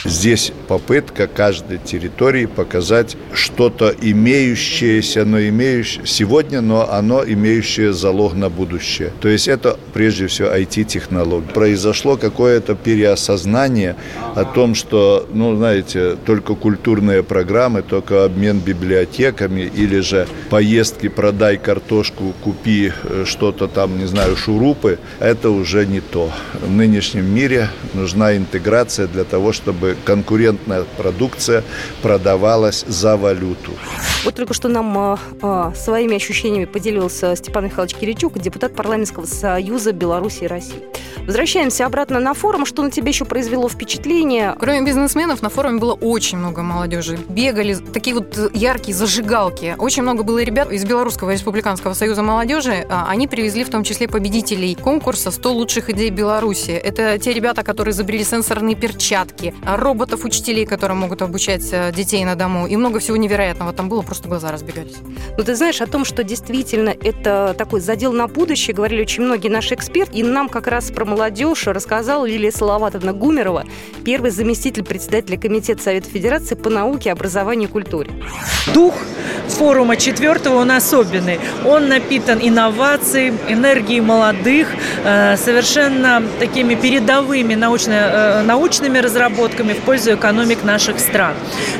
Здесь 0.03 0.51
попытка 0.67 1.27
каждой 1.27 1.77
территории 1.77 2.47
показать 2.47 3.15
что-то 3.33 3.93
имеющееся, 4.01 5.23
но 5.23 5.39
имеющее 5.41 6.05
сегодня, 6.05 6.61
но 6.61 6.89
оно 6.89 7.23
имеющее 7.23 7.93
залог 7.93 8.33
на 8.33 8.49
будущее. 8.49 9.13
То 9.21 9.29
есть 9.29 9.47
это 9.47 9.79
прежде 9.93 10.27
всего 10.27 10.49
IT-технологии. 10.49 11.47
Произошло 11.77 12.17
какое 12.17 12.47
какое-то 12.47 12.75
переосознание 12.75 13.95
о 14.35 14.45
том, 14.45 14.73
что, 14.73 15.27
ну, 15.31 15.55
знаете, 15.55 16.15
только 16.25 16.55
культурные 16.55 17.21
программы, 17.21 17.81
только 17.83 18.25
обмен 18.25 18.59
библиотеками 18.59 19.61
или 19.61 19.99
же 19.99 20.27
поездки 20.49 21.09
«продай 21.09 21.57
картошку, 21.57 22.33
купи 22.43 22.91
э, 23.03 23.25
что-то 23.25 23.67
там, 23.67 23.99
не 23.99 24.07
знаю, 24.07 24.35
шурупы», 24.35 24.97
это 25.19 25.51
уже 25.51 25.85
не 25.85 25.99
то. 25.99 26.31
В 26.53 26.71
нынешнем 26.71 27.25
мире 27.25 27.69
нужна 27.93 28.35
интеграция 28.35 29.07
для 29.07 29.23
того, 29.23 29.53
чтобы 29.53 29.95
конкурентная 30.05 30.85
продукция 30.97 31.63
продавалась 32.01 32.85
за 32.87 33.17
валюту. 33.17 33.73
Вот 34.25 34.35
только 34.35 34.53
что 34.53 34.67
нам 34.67 35.17
а, 35.41 35.73
своими 35.75 36.15
ощущениями 36.15 36.65
поделился 36.65 37.35
Степан 37.35 37.65
Михайлович 37.65 37.95
Киричук, 37.95 38.39
депутат 38.39 38.73
парламентского 38.73 39.25
союза 39.25 39.91
Беларуси 39.91 40.45
и 40.45 40.47
России. 40.47 40.83
Возвращаемся 41.27 41.66
обратно 41.85 42.19
на 42.19 42.33
форум. 42.33 42.65
Что 42.65 42.83
на 42.83 42.91
тебя 42.91 43.09
еще 43.09 43.25
произвело 43.25 43.69
впечатление? 43.69 44.55
Кроме 44.59 44.81
бизнесменов, 44.83 45.41
на 45.41 45.49
форуме 45.49 45.79
было 45.79 45.93
очень 45.93 46.37
много 46.37 46.61
молодежи. 46.61 47.17
Бегали 47.29 47.75
такие 47.75 48.15
вот 48.15 48.37
яркие 48.53 48.95
зажигалки. 48.95 49.75
Очень 49.77 50.03
много 50.03 50.23
было 50.23 50.43
ребят 50.43 50.71
из 50.71 50.85
Белорусского 50.85 51.31
республиканского 51.31 51.93
союза 51.93 52.23
молодежи. 52.23 52.85
А, 52.89 53.07
они 53.09 53.27
привезли 53.27 53.63
в 53.63 53.69
том 53.69 53.83
числе 53.83 54.07
победителей 54.07 54.75
конкурса 54.75 55.29
«100 55.29 55.49
лучших 55.51 55.89
идей 55.89 56.09
Беларуси». 56.09 56.71
Это 56.71 57.17
те 57.17 57.33
ребята, 57.33 57.63
которые 57.63 57.91
изобрели 57.91 58.23
сенсорные 58.23 58.75
перчатки, 58.75 59.53
роботов-учителей, 59.65 60.65
которые 60.65 60.97
могут 60.97 61.21
обучать 61.21 61.67
э, 61.71 61.91
детей 61.91 62.23
на 62.25 62.35
дому, 62.35 62.67
и 62.67 62.75
много 62.75 62.99
всего 62.99 63.17
невероятного. 63.17 63.73
Там 63.73 63.89
было 63.89 64.01
просто 64.01 64.27
глаза 64.27 64.51
разбегались. 64.51 64.97
Ну, 65.37 65.43
ты 65.43 65.55
знаешь 65.55 65.81
о 65.81 65.87
том, 65.87 66.05
что 66.05 66.23
действительно 66.23 66.89
это 66.89 67.55
такой 67.57 67.79
задел 67.79 68.13
на 68.13 68.27
будущее, 68.27 68.75
говорили 68.75 69.01
очень 69.01 69.23
многие 69.23 69.49
наши 69.49 69.75
эксперты, 69.75 70.17
и 70.17 70.23
нам 70.23 70.49
как 70.49 70.67
раз 70.67 70.91
про 70.91 71.05
молодежь 71.05 71.46
рассказала 71.55 72.25
Лилия 72.25 72.51
Салаватовна 72.51 73.13
Гумерова, 73.13 73.63
первый 74.03 74.31
заместитель 74.31 74.83
председателя 74.83 75.37
Комитета 75.37 75.81
Совета 75.81 76.09
Федерации 76.09 76.55
по 76.55 76.69
науке, 76.69 77.11
образованию 77.11 77.69
и 77.69 77.71
культуре. 77.71 78.11
Дух 78.73 78.93
форума 79.47 79.95
четвертого, 79.97 80.57
он 80.57 80.71
особенный. 80.71 81.39
Он 81.65 81.87
напитан 81.87 82.39
инновацией, 82.41 83.33
энергией 83.47 84.01
молодых, 84.01 84.67
э, 85.03 85.35
совершенно 85.37 86.23
такими 86.39 86.75
передовыми 86.75 87.55
научно, 87.55 87.93
э, 87.93 88.43
научными 88.43 88.99
разработками 88.99 89.73
в 89.73 89.79
пользу 89.79 90.15
экономик 90.15 90.63
наших 90.63 90.99
стран. 90.99 91.33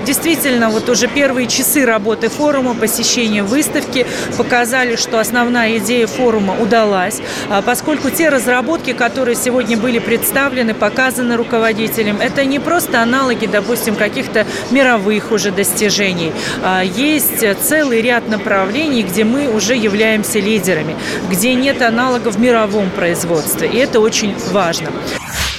Действительно, 0.06 0.70
вот 0.70 0.90
уже 0.90 1.08
первые 1.08 1.48
часы 1.48 1.86
работы 1.86 2.30
форума, 2.30 2.74
посещения 2.74 3.44
выставки 3.44 4.06
показали, 4.38 4.96
что 4.96 5.20
основная 5.20 5.78
идея 5.78 6.08
форума 6.08 6.56
удалась, 6.60 7.22
а 7.50 7.62
поскольку 7.62 8.10
те 8.10 8.30
разработки, 8.30 8.94
которые 8.94 9.36
сегодня 9.36 9.57
были 9.76 10.00
представлены, 10.00 10.74
показаны 10.74 11.36
руководителям, 11.36 12.20
это 12.22 12.46
не 12.46 12.60
просто 12.60 13.02
аналоги, 13.02 13.46
допустим, 13.46 13.96
каких-то 13.96 14.46
мировых 14.72 15.32
уже 15.32 15.52
достижений. 15.52 16.32
А 16.64 16.84
есть 16.84 17.44
целый 17.62 18.02
ряд 18.02 18.28
направлений, 18.30 19.04
где 19.04 19.24
мы 19.24 19.48
уже 19.48 19.76
являемся 19.76 20.40
лидерами, 20.40 20.96
где 21.30 21.54
нет 21.54 21.82
аналогов 21.82 22.36
в 22.36 22.40
мировом 22.40 22.90
производстве. 22.92 23.68
И 23.68 23.78
это 23.78 24.00
очень 24.00 24.36
важно. 24.52 24.90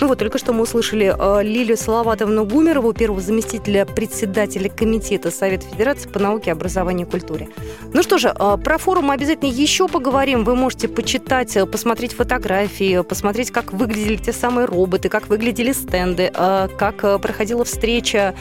Ну 0.00 0.06
вот, 0.06 0.18
только 0.18 0.38
что 0.38 0.52
мы 0.52 0.62
услышали 0.62 1.12
э, 1.12 1.42
Лилию 1.42 1.76
Салаватовну 1.76 2.44
Гумерову, 2.44 2.92
первого 2.92 3.20
заместителя 3.20 3.84
председателя 3.84 4.68
Комитета 4.68 5.32
Совета 5.32 5.66
Федерации 5.66 6.08
по 6.08 6.20
науке, 6.20 6.52
образованию 6.52 7.06
и 7.06 7.10
культуре. 7.10 7.48
Ну 7.92 8.04
что 8.04 8.16
же, 8.18 8.28
э, 8.28 8.56
про 8.62 8.78
форум 8.78 9.06
мы 9.06 9.14
обязательно 9.14 9.50
еще 9.50 9.88
поговорим. 9.88 10.44
Вы 10.44 10.54
можете 10.54 10.86
почитать, 10.86 11.56
э, 11.56 11.66
посмотреть 11.66 12.12
фотографии, 12.12 13.02
посмотреть, 13.02 13.50
как 13.50 13.72
выглядели 13.72 14.16
те 14.16 14.32
самые 14.32 14.66
роботы, 14.66 15.08
как 15.08 15.26
выглядели 15.28 15.72
стенды, 15.72 16.30
как 16.32 17.20
проходила 17.20 17.64
встреча 17.64 18.34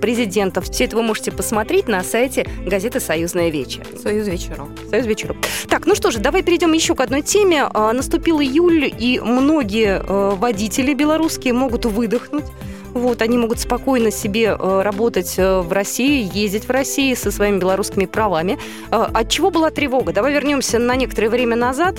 президентов. 0.00 0.68
Все 0.70 0.84
это 0.84 0.96
вы 0.96 1.02
можете 1.02 1.32
посмотреть 1.32 1.88
на 1.88 2.04
сайте 2.04 2.46
газеты 2.64 3.00
«Союзная 3.00 3.48
вечер». 3.50 3.84
Союз 4.00 4.28
вечером. 4.28 4.70
Союз 4.88 5.06
вечером. 5.06 5.36
Так, 5.68 5.86
ну 5.86 5.94
что 5.94 6.10
же, 6.10 6.18
давай 6.18 6.42
перейдем 6.42 6.72
еще 6.72 6.94
к 6.94 7.00
одной 7.00 7.22
теме. 7.22 7.66
Наступил 7.92 8.40
июль, 8.40 8.92
и 8.96 9.20
многие 9.20 10.02
э, 10.02 10.36
водители 10.92 10.94
белорусские 10.94 11.52
могут 11.52 11.84
выдохнуть. 11.84 12.44
Вот, 12.94 13.22
они 13.22 13.38
могут 13.38 13.58
спокойно 13.58 14.10
себе 14.10 14.54
э, 14.58 14.82
работать 14.82 15.38
э, 15.38 15.60
в 15.62 15.72
России, 15.72 16.30
ездить 16.34 16.68
в 16.68 16.70
России 16.70 17.14
со 17.14 17.30
своими 17.30 17.58
белорусскими 17.58 18.04
правами. 18.04 18.58
Э, 18.90 19.06
От 19.14 19.30
чего 19.30 19.50
была 19.50 19.70
тревога? 19.70 20.12
Давай 20.12 20.34
вернемся 20.34 20.78
на 20.78 20.94
некоторое 20.96 21.30
время 21.30 21.56
назад. 21.56 21.94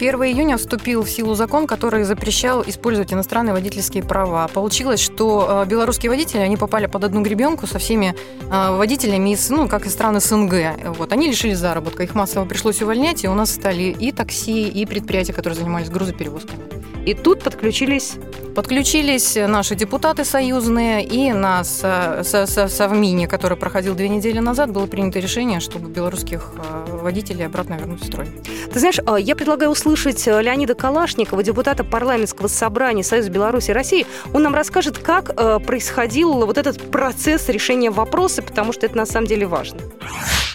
1 0.00 0.14
июня 0.22 0.56
вступил 0.56 1.02
в 1.02 1.10
силу 1.10 1.34
закон, 1.34 1.66
который 1.66 2.04
запрещал 2.04 2.62
использовать 2.66 3.12
иностранные 3.12 3.52
водительские 3.52 4.02
права. 4.02 4.48
Получилось, 4.48 5.00
что 5.00 5.64
белорусские 5.66 6.10
водители, 6.10 6.40
они 6.40 6.56
попали 6.56 6.86
под 6.86 7.04
одну 7.04 7.20
гребенку 7.22 7.66
со 7.66 7.78
всеми 7.78 8.14
водителями 8.48 9.30
из, 9.30 9.50
ну, 9.50 9.66
как 9.66 9.86
из 9.86 9.92
стран 9.92 10.20
СНГ. 10.20 10.54
Вот, 10.98 11.12
они 11.12 11.26
лишились 11.26 11.58
заработка, 11.58 12.04
их 12.04 12.14
массово 12.14 12.44
пришлось 12.44 12.80
увольнять, 12.80 13.24
и 13.24 13.28
у 13.28 13.34
нас 13.34 13.50
стали 13.50 13.96
и 13.98 14.12
такси, 14.12 14.68
и 14.68 14.86
предприятия, 14.86 15.32
которые 15.32 15.58
занимались 15.58 15.90
грузоперевозками. 15.90 16.60
И 17.06 17.14
тут 17.14 17.42
подключились 17.42 18.16
Подключились 18.58 19.36
наши 19.36 19.76
депутаты 19.76 20.24
союзные, 20.24 21.04
и 21.04 21.32
на 21.32 21.62
со- 21.62 22.24
Совмине, 22.24 23.28
который 23.28 23.56
проходил 23.56 23.94
две 23.94 24.08
недели 24.08 24.40
назад, 24.40 24.72
было 24.72 24.86
принято 24.86 25.20
решение, 25.20 25.60
чтобы 25.60 25.88
белорусских 25.88 26.50
э, 26.56 26.96
водителей 26.96 27.46
обратно 27.46 27.74
вернуть 27.74 28.02
в 28.02 28.06
строй. 28.06 28.26
Ты 28.72 28.80
знаешь, 28.80 28.98
э, 28.98 29.16
я 29.20 29.36
предлагаю 29.36 29.70
услышать 29.70 30.26
э, 30.26 30.42
Леонида 30.42 30.74
Калашникова, 30.74 31.40
депутата 31.44 31.84
парламентского 31.84 32.48
собрания 32.48 33.04
Союза 33.04 33.30
Беларуси 33.30 33.70
и 33.70 33.74
России. 33.74 34.06
Он 34.34 34.42
нам 34.42 34.56
расскажет, 34.56 34.98
как 34.98 35.30
э, 35.36 35.60
происходил 35.60 36.44
вот 36.44 36.58
этот 36.58 36.90
процесс 36.90 37.48
решения 37.48 37.90
вопроса, 37.90 38.42
потому 38.42 38.72
что 38.72 38.86
это 38.86 38.96
на 38.96 39.06
самом 39.06 39.28
деле 39.28 39.46
важно. 39.46 39.78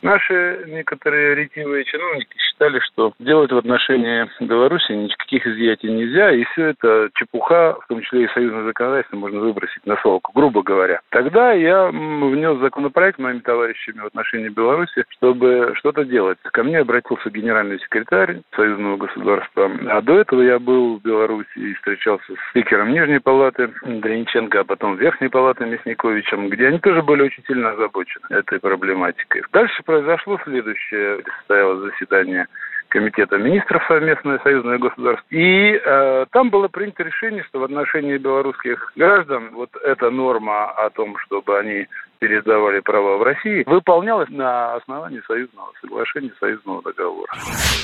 Наши 0.04 0.66
некоторые 0.68 1.34
ретивые 1.34 1.86
чиновники 1.86 2.36
считали, 2.38 2.80
что 2.80 3.14
делать 3.20 3.54
в 3.54 3.58
отношении 3.58 4.28
Беларуси 4.42 4.92
никаких 4.92 5.48
изъятий 5.48 5.90
нельзя, 5.90 6.32
и 6.32 6.44
все 6.44 6.68
это 6.68 7.10
чепуха, 7.16 7.78
в 7.82 7.88
том 7.88 8.02
числе 8.02 8.26
и 8.26 8.34
союзное 8.34 8.66
законодательство, 8.66 9.16
можно 9.16 9.40
выбросить 9.40 9.86
на 9.86 9.96
свалку, 9.98 10.34
грубо 10.36 10.62
говоря. 10.62 11.00
Тогда 11.10 11.54
я 11.54 11.88
внес 11.88 12.60
законопроект 12.60 13.18
моими 13.18 13.40
товарищами 13.40 14.02
в 14.02 14.08
отношении 14.08 14.50
Беларуси, 14.50 15.06
чтобы 15.10 15.74
что-то 15.76 16.04
делать. 16.04 16.38
Ко 16.52 16.64
мне 16.64 16.80
обратился 16.80 17.30
генеральный 17.30 17.80
секретарь 17.80 18.42
союзного 18.58 18.98
государства, 18.98 19.72
а 19.88 20.02
до 20.02 20.20
этого 20.20 20.42
я 20.42 20.60
был 20.60 21.00
в 21.00 21.02
Беларуси 21.02 21.48
и 21.56 21.74
встречался 21.76 22.34
с 22.34 22.50
спикером 22.50 22.92
Нижней 22.92 23.20
палаты 23.20 23.70
Дрениченко, 23.86 24.60
а 24.60 24.64
потом 24.66 24.98
Верхней 24.98 25.30
палаты 25.30 25.66
Мясниковичем, 25.66 26.50
где 26.50 26.68
они 26.68 26.80
тоже 26.80 27.02
были 27.02 27.22
очень 27.22 27.44
сильно 27.48 27.72
озабочены 27.72 28.26
этой 28.30 28.60
проблематикой. 28.60 29.44
Дальше 29.54 29.82
произошло 29.94 30.40
следующее. 30.44 31.24
Состоялось 31.40 31.92
заседание 31.92 32.48
Комитета 32.90 33.38
министров 33.38 33.82
совместное 33.88 34.40
союзное 34.44 34.78
государство. 34.78 35.26
И 35.32 35.74
э, 35.74 36.26
там 36.32 36.52
было 36.52 36.68
принято 36.68 37.02
решение, 37.02 37.44
что 37.46 37.60
в 37.60 37.64
отношении 37.64 38.18
белорусских 38.18 38.92
граждан 38.96 39.50
вот 39.54 39.70
эта 39.84 40.12
норма 40.12 40.70
о 40.70 40.92
том, 40.92 41.18
чтобы 41.26 41.58
они 41.58 41.88
передавали 42.20 42.82
права 42.82 43.18
в 43.18 43.24
России, 43.24 43.64
выполнялась 43.66 44.30
на 44.30 44.76
основании 44.76 45.22
союзного 45.26 45.72
соглашения, 45.82 46.32
союзного 46.40 46.84
договора. 46.84 47.32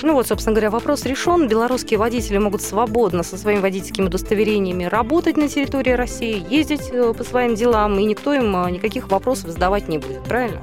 Ну 0.04 0.13
вот, 0.13 0.28
собственно 0.28 0.54
говоря, 0.54 0.70
вопрос 0.70 1.06
решен. 1.08 1.48
Белорусские 1.48 2.00
водители 2.00 2.38
могут 2.38 2.62
свободно 2.62 3.24
со 3.24 3.36
своими 3.36 3.62
водительскими 3.62 4.06
удостоверениями 4.06 4.84
работать 4.84 5.38
на 5.38 5.48
территории 5.48 5.94
России, 5.94 6.46
ездить 6.54 6.92
э, 6.94 7.13
по 7.18 7.24
своим 7.24 7.56
делам, 7.56 7.98
и 7.98 8.06
никто 8.06 8.32
им 8.34 8.56
э, 8.56 8.70
никаких 8.70 9.10
вопросов 9.10 9.50
задавать 9.50 9.88
не 9.88 9.98
будет, 9.98 10.24
правильно? 10.28 10.62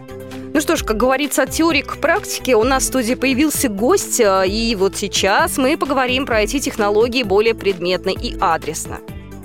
Ну 0.57 0.63
что 0.63 0.75
ж, 0.75 0.85
как 0.85 0.97
говорится, 0.97 1.43
от 1.43 1.51
теории 1.51 1.83
к 1.83 1.99
практике 1.99 2.57
у 2.57 2.65
нас 2.65 2.85
в 2.85 2.87
студии 2.87 3.13
появился 3.13 3.69
гость, 3.69 4.21
э, 4.21 4.45
и 4.49 4.75
вот 4.75 4.97
сейчас 4.97 5.59
мы 5.59 5.77
поговорим 5.77 6.25
про 6.25 6.41
эти 6.41 6.61
технологии 6.61 7.25
более 7.25 7.53
предметно 7.53 8.09
и 8.09 8.35
адресно. 8.41 9.01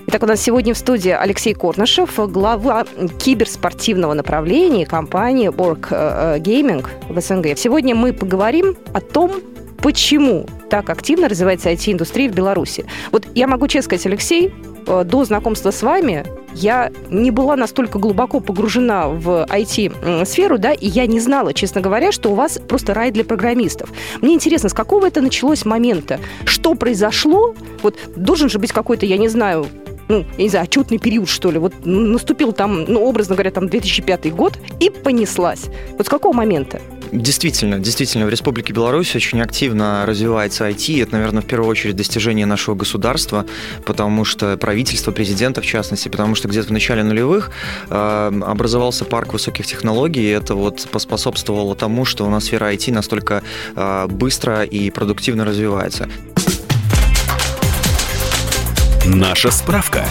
Итак, 0.08 0.24
у 0.24 0.26
нас 0.26 0.40
сегодня 0.40 0.74
в 0.74 0.78
студии 0.78 1.12
Алексей 1.12 1.54
Корнышев, 1.54 2.18
глава 2.32 2.86
киберспортивного 3.20 4.14
направления 4.14 4.86
компании 4.86 5.50
Borg 5.50 5.88
э, 5.90 6.38
Gaming 6.40 6.88
в 7.10 7.20
СНГ. 7.20 7.58
Сегодня 7.58 7.94
мы 7.94 8.14
поговорим 8.14 8.78
о 8.94 9.02
том, 9.02 9.42
почему 9.82 10.46
так 10.70 10.90
активно 10.90 11.28
развивается 11.28 11.72
IT-индустрия 11.72 12.30
в 12.30 12.34
Беларуси. 12.34 12.86
Вот 13.12 13.28
я 13.36 13.48
могу 13.48 13.68
честно 13.68 13.88
сказать, 13.88 14.06
Алексей, 14.06 14.48
э, 14.48 14.71
до 14.86 15.24
знакомства 15.24 15.72
с 15.72 15.84
вами 15.84 16.26
я 16.54 16.92
не 17.10 17.32
была 17.32 17.56
настолько 17.56 17.98
глубоко 17.98 18.40
погружена 18.40 19.08
в 19.08 19.46
IT-сферу, 19.50 20.58
да, 20.58 20.74
и 20.74 20.88
я 20.88 21.06
не 21.08 21.20
знала, 21.20 21.54
честно 21.54 21.82
говоря, 21.82 22.12
что 22.12 22.30
у 22.30 22.36
вас 22.36 22.60
просто 22.68 22.94
рай 22.94 23.12
для 23.12 23.24
программистов. 23.24 23.90
Мне 24.22 24.34
интересно, 24.34 24.70
с 24.70 24.74
какого 24.74 25.08
это 25.08 25.22
началось 25.22 25.66
момента? 25.66 26.20
Что 26.46 26.76
произошло? 26.76 27.56
Вот 27.84 27.98
должен 28.16 28.50
же 28.50 28.60
быть 28.60 28.72
какой-то, 28.72 29.06
я 29.06 29.18
не 29.18 29.30
знаю, 29.30 29.66
ну, 30.10 30.26
я 30.38 30.44
не 30.44 30.50
знаю, 30.50 30.66
отчетный 30.66 30.98
период, 30.98 31.30
что 31.30 31.52
ли. 31.52 31.60
Вот 31.60 31.74
наступил 31.86 32.52
там, 32.52 32.84
ну, 32.84 33.02
образно 33.02 33.36
говоря, 33.36 33.52
там 33.52 33.70
2005 33.70 34.34
год, 34.34 34.60
и 34.80 34.90
понеслась. 34.90 35.68
Вот 35.98 36.06
с 36.06 36.10
какого 36.10 36.34
момента? 36.34 36.82
Действительно, 37.12 37.78
действительно, 37.78 38.26
в 38.26 38.30
Республике 38.30 38.72
Беларусь 38.72 39.16
очень 39.16 39.42
активно 39.42 40.06
развивается 40.06 40.70
IT. 40.70 41.04
Это, 41.04 41.14
наверное, 41.14 41.42
в 41.42 41.46
первую 41.46 41.70
очередь 41.70 41.98
достижение 41.98 42.46
нашего 42.46 42.76
государства, 42.76 43.46
потому 43.86 44.24
что 44.24 44.56
правительство, 44.56 45.12
президента 45.12 45.62
в 45.62 45.66
частности, 45.66 46.08
потому 46.08 46.36
что 46.36 46.48
где-то 46.48 46.70
в 46.70 46.72
начале 46.72 47.04
нулевых 47.04 47.52
э, 47.90 48.42
образовался 48.46 49.04
парк 49.04 49.34
высоких 49.34 49.66
технологий, 49.66 50.22
и 50.22 50.30
это 50.30 50.56
вот 50.56 50.88
поспособствовало 50.90 51.76
тому, 51.76 52.06
что 52.06 52.26
у 52.26 52.30
нас 52.30 52.46
сфера 52.46 52.72
IT 52.74 52.94
настолько 52.94 53.44
э, 53.76 54.08
быстро 54.08 54.64
и 54.64 54.90
продуктивно 54.90 55.44
развивается. 55.44 56.08
Наша 59.06 59.52
справка. 59.52 60.06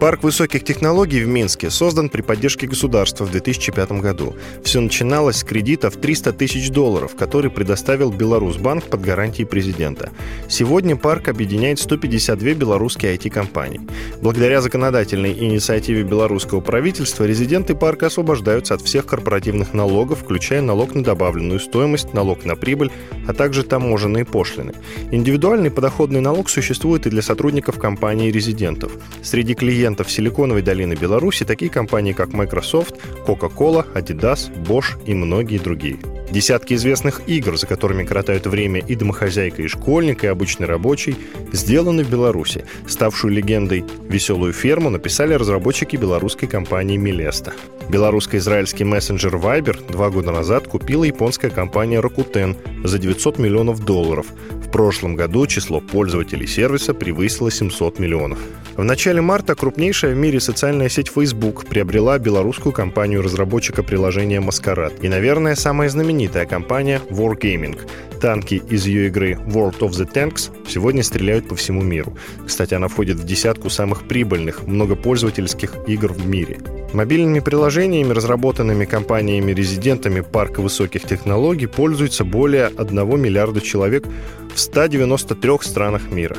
Парк 0.00 0.22
высоких 0.22 0.62
технологий 0.62 1.24
в 1.24 1.26
Минске 1.26 1.70
создан 1.70 2.08
при 2.08 2.22
поддержке 2.22 2.68
государства 2.68 3.24
в 3.24 3.32
2005 3.32 3.90
году. 4.00 4.36
Все 4.62 4.80
начиналось 4.80 5.38
с 5.38 5.42
кредита 5.42 5.90
в 5.90 5.96
300 5.96 6.34
тысяч 6.34 6.70
долларов, 6.70 7.16
который 7.16 7.50
предоставил 7.50 8.12
Беларусьбанк 8.12 8.84
под 8.84 9.00
гарантией 9.00 9.44
президента. 9.44 10.10
Сегодня 10.48 10.94
парк 10.94 11.26
объединяет 11.26 11.80
152 11.80 12.54
белорусские 12.54 13.16
IT-компании. 13.16 13.80
Благодаря 14.22 14.60
законодательной 14.60 15.32
инициативе 15.32 16.04
белорусского 16.04 16.60
правительства 16.60 17.24
резиденты 17.24 17.74
парка 17.74 18.06
освобождаются 18.06 18.74
от 18.74 18.82
всех 18.82 19.04
корпоративных 19.04 19.74
налогов, 19.74 20.20
включая 20.20 20.62
налог 20.62 20.94
на 20.94 21.02
добавленную 21.02 21.58
стоимость, 21.58 22.14
налог 22.14 22.44
на 22.44 22.54
прибыль, 22.54 22.92
а 23.26 23.32
также 23.34 23.64
таможенные 23.64 24.24
пошлины. 24.24 24.74
Индивидуальный 25.10 25.72
подоходный 25.72 26.20
налог 26.20 26.48
существует 26.48 27.08
и 27.08 27.10
для 27.10 27.20
сотрудников 27.20 27.80
компании 27.80 28.30
резидентов. 28.30 28.92
Среди 29.24 29.54
клиентов 29.54 29.87
клиентов 29.88 30.10
Силиконовой 30.10 30.60
долины 30.60 30.92
Беларуси 30.92 31.46
такие 31.46 31.70
компании, 31.70 32.12
как 32.12 32.34
Microsoft, 32.34 32.96
Coca-Cola, 33.26 33.86
Adidas, 33.94 34.50
Bosch 34.66 35.02
и 35.06 35.14
многие 35.14 35.58
другие. 35.58 35.96
Десятки 36.30 36.74
известных 36.74 37.22
игр, 37.26 37.56
за 37.56 37.66
которыми 37.66 38.04
коротают 38.04 38.46
время 38.46 38.80
и 38.80 38.94
домохозяйка, 38.94 39.62
и 39.62 39.66
школьник, 39.66 40.24
и 40.24 40.26
обычный 40.26 40.66
рабочий, 40.66 41.16
сделаны 41.52 42.04
в 42.04 42.10
Беларуси. 42.10 42.66
Ставшую 42.86 43.32
легендой 43.32 43.82
«Веселую 44.10 44.52
ферму» 44.52 44.90
написали 44.90 45.32
разработчики 45.32 45.96
белорусской 45.96 46.48
компании 46.48 46.98
«Милеста». 46.98 47.54
Белорусско-израильский 47.88 48.84
мессенджер 48.84 49.36
Viber 49.36 49.90
два 49.90 50.10
года 50.10 50.30
назад 50.30 50.68
купила 50.68 51.04
японская 51.04 51.50
компания 51.50 52.00
Rakuten 52.00 52.54
за 52.86 52.98
900 52.98 53.38
миллионов 53.38 53.82
долларов. 53.82 54.26
В 54.66 54.70
прошлом 54.70 55.16
году 55.16 55.46
число 55.46 55.80
пользователей 55.80 56.46
сервиса 56.46 56.92
превысило 56.92 57.50
700 57.50 57.98
миллионов. 57.98 58.38
В 58.76 58.84
начале 58.84 59.22
марта 59.22 59.54
крупнейшая 59.78 60.12
в 60.12 60.16
мире 60.16 60.40
социальная 60.40 60.88
сеть 60.88 61.08
Facebook 61.08 61.64
приобрела 61.66 62.18
белорусскую 62.18 62.72
компанию-разработчика 62.72 63.84
приложения 63.84 64.40
«Маскарад». 64.40 64.92
И, 65.04 65.08
наверное, 65.08 65.54
самая 65.54 65.88
знаменитая 65.88 66.46
компания 66.46 67.00
Wargaming. 67.10 67.78
Танки 68.20 68.60
из 68.68 68.86
ее 68.86 69.06
игры 69.06 69.38
World 69.46 69.78
of 69.78 69.90
the 69.90 70.12
Tanks 70.12 70.50
сегодня 70.66 71.04
стреляют 71.04 71.46
по 71.46 71.54
всему 71.54 71.80
миру. 71.82 72.18
Кстати, 72.44 72.74
она 72.74 72.88
входит 72.88 73.18
в 73.18 73.24
десятку 73.24 73.70
самых 73.70 74.08
прибыльных 74.08 74.66
многопользовательских 74.66 75.76
игр 75.86 76.12
в 76.12 76.26
мире. 76.26 76.58
Мобильными 76.92 77.38
приложениями, 77.38 78.12
разработанными 78.12 78.84
компаниями-резидентами 78.84 80.22
парка 80.22 80.60
высоких 80.60 81.04
технологий, 81.04 81.66
пользуются 81.66 82.24
более 82.24 82.66
1 82.66 83.20
миллиарда 83.20 83.60
человек 83.60 84.04
в 84.52 84.58
193 84.58 85.52
странах 85.60 86.10
мира. 86.10 86.36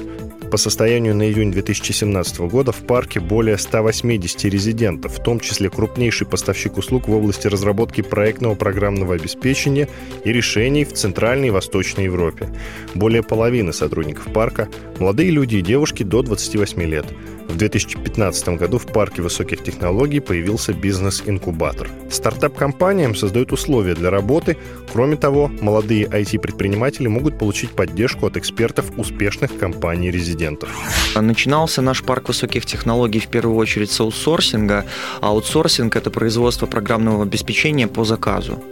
По 0.51 0.57
состоянию 0.57 1.15
на 1.15 1.29
июнь 1.29 1.51
2017 1.51 2.39
года 2.39 2.71
в 2.71 2.77
парке 2.77 3.19
более 3.19 3.57
180 3.59 4.45
резидентов, 4.45 5.19
в 5.19 5.23
том 5.23 5.39
числе 5.39 5.69
крупнейший 5.69 6.25
поставщик 6.25 6.77
услуг 6.77 7.07
в 7.07 7.13
области 7.13 7.45
разработки 7.45 8.01
проектного 8.01 8.55
программного 8.55 9.13
обеспечения 9.13 9.87
и 10.25 10.33
решений 10.33 10.85
в 10.85 10.93
Центральной 10.93 11.49
и 11.49 11.51
Восточной 11.51 12.05
Европе. 12.05 12.49
Более 12.95 13.21
половины 13.21 13.73
сотрудников 13.73 14.33
парка– 14.33 14.69
молодые 14.99 15.29
люди 15.29 15.57
и 15.57 15.61
девушки 15.61 16.01
до 16.01 16.23
28 16.23 16.81
лет. 16.81 17.05
В 17.49 17.57
2015 17.57 18.49
году 18.49 18.77
в 18.77 18.85
парке 18.85 19.23
высоких 19.23 19.63
технологий 19.63 20.19
появился 20.19 20.71
бизнес-инкубатор. 20.71 21.89
Стартап-компаниям 22.11 23.15
создают 23.15 23.51
условия 23.51 23.95
для 23.95 24.11
работы. 24.11 24.55
Кроме 24.93 25.15
того, 25.15 25.51
молодые 25.59 26.05
IT-предприниматели 26.05 27.07
могут 27.07 27.39
получить 27.39 27.71
поддержку 27.71 28.27
от 28.27 28.37
экспертов 28.37 28.91
успешных 28.97 29.57
компаний-резидентов. 29.57 30.69
Начинался 31.15 31.81
наш 31.81 32.03
парк 32.03 32.27
высоких 32.27 32.67
технологий 32.67 33.19
в 33.19 33.27
первую 33.27 33.57
очередь 33.57 33.91
с 33.91 33.99
аутсорсинга. 33.99 34.85
Аутсорсинг– 35.19 35.95
это 35.95 36.11
производство 36.11 36.67
программного 36.67 37.23
обеспечения 37.23 37.87
по 37.87 38.05
заказу. 38.05 38.63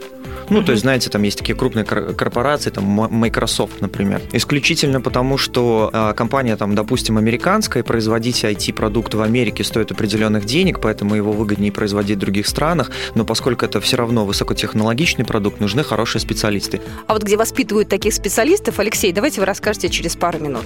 Ну, 0.50 0.62
то 0.62 0.72
есть, 0.72 0.82
знаете, 0.82 1.10
там 1.10 1.22
есть 1.22 1.38
такие 1.38 1.54
крупные 1.54 1.84
корпорации, 1.84 2.70
там 2.70 2.84
Microsoft, 2.84 3.80
например. 3.80 4.20
Исключительно 4.32 5.00
потому, 5.00 5.38
что 5.38 5.90
э, 5.92 6.14
компания, 6.16 6.56
там, 6.56 6.74
допустим, 6.74 7.18
американская, 7.18 7.82
производить 7.82 8.44
IT-продукт 8.44 9.14
в 9.14 9.22
Америке 9.22 9.64
стоит 9.64 9.92
определенных 9.92 10.44
денег, 10.44 10.80
поэтому 10.80 11.14
его 11.14 11.32
выгоднее 11.32 11.72
производить 11.72 12.16
в 12.16 12.20
других 12.20 12.46
странах, 12.46 12.90
но 13.14 13.24
поскольку 13.24 13.64
это 13.64 13.80
все 13.80 13.96
равно 13.96 14.24
высокотехнологичный 14.24 15.24
продукт, 15.24 15.60
нужны 15.60 15.84
хорошие 15.84 16.20
специалисты. 16.20 16.80
А 17.06 17.12
вот 17.12 17.22
где 17.22 17.36
воспитывают 17.36 17.88
таких 17.88 18.14
специалистов, 18.14 18.78
Алексей, 18.78 19.12
давайте 19.12 19.40
вы 19.40 19.46
расскажете 19.46 19.88
через 19.88 20.16
пару 20.16 20.38
минут. 20.38 20.64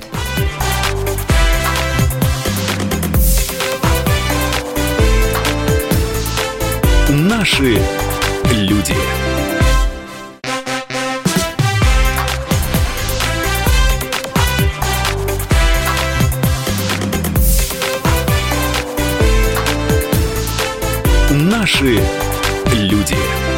Наши 7.09 7.79
люди. 8.51 8.95
Наши 21.63 21.97
люди. 22.75 23.52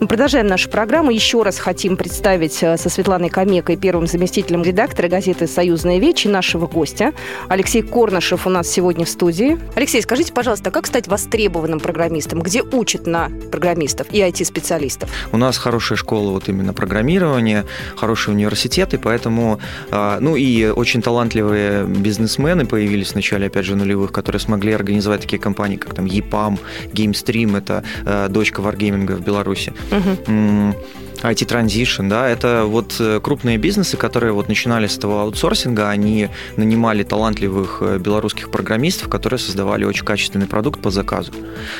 Мы 0.00 0.06
продолжаем 0.06 0.46
нашу 0.46 0.70
программу. 0.70 1.10
Еще 1.10 1.42
раз 1.42 1.58
хотим 1.58 1.98
представить 1.98 2.62
э, 2.62 2.78
со 2.78 2.88
Светланой 2.88 3.28
Комекой, 3.28 3.76
первым 3.76 4.06
заместителем 4.06 4.62
редактора 4.62 5.08
газеты 5.08 5.46
«Союзная 5.46 5.98
вечь» 5.98 6.24
нашего 6.24 6.66
гостя. 6.66 7.12
Алексей 7.48 7.82
Корнышев 7.82 8.46
у 8.46 8.50
нас 8.50 8.66
сегодня 8.66 9.04
в 9.04 9.10
студии. 9.10 9.58
Алексей, 9.76 10.00
скажите, 10.00 10.32
пожалуйста, 10.32 10.70
как 10.70 10.86
стать 10.86 11.06
востребованным 11.06 11.80
программистом? 11.80 12.40
Где 12.40 12.62
учат 12.62 13.06
на 13.06 13.30
программистов 13.52 14.06
и 14.10 14.20
IT-специалистов? 14.20 15.10
У 15.32 15.36
нас 15.36 15.58
хорошая 15.58 15.98
школа 15.98 16.30
вот 16.30 16.48
именно 16.48 16.72
программирования, 16.72 17.66
хорошие 17.94 18.34
университеты, 18.34 18.96
поэтому, 18.96 19.60
а, 19.90 20.18
ну 20.18 20.34
и 20.34 20.64
очень 20.64 21.02
талантливые 21.02 21.84
бизнесмены 21.84 22.64
появились 22.64 23.08
в 23.08 23.16
начале, 23.16 23.48
опять 23.48 23.66
же, 23.66 23.76
нулевых, 23.76 24.12
которые 24.12 24.40
смогли 24.40 24.72
организовать 24.72 25.20
такие 25.20 25.38
компании, 25.38 25.76
как 25.76 25.92
там 25.92 26.06
EPAM, 26.06 26.58
GameStream, 26.90 27.58
это 27.58 27.84
э, 28.06 28.28
дочка 28.30 28.62
Wargaming 28.62 29.04
в 29.14 29.20
Беларуси. 29.20 29.74
Угу. 29.90 30.74
IT 31.22 31.46
Transition, 31.46 32.08
да, 32.08 32.28
это 32.28 32.64
вот 32.64 32.96
э, 32.98 33.20
крупные 33.22 33.58
бизнесы, 33.58 33.96
которые 33.96 34.32
вот 34.32 34.48
начинали 34.48 34.86
с 34.86 34.96
этого 34.96 35.22
аутсорсинга, 35.22 35.90
они 35.90 36.28
нанимали 36.56 37.02
талантливых 37.02 37.78
э, 37.82 37.98
белорусских 37.98 38.50
программистов, 38.50 39.08
которые 39.08 39.38
создавали 39.38 39.84
очень 39.84 40.04
качественный 40.04 40.46
продукт 40.46 40.80
по 40.80 40.90
заказу. 40.90 41.32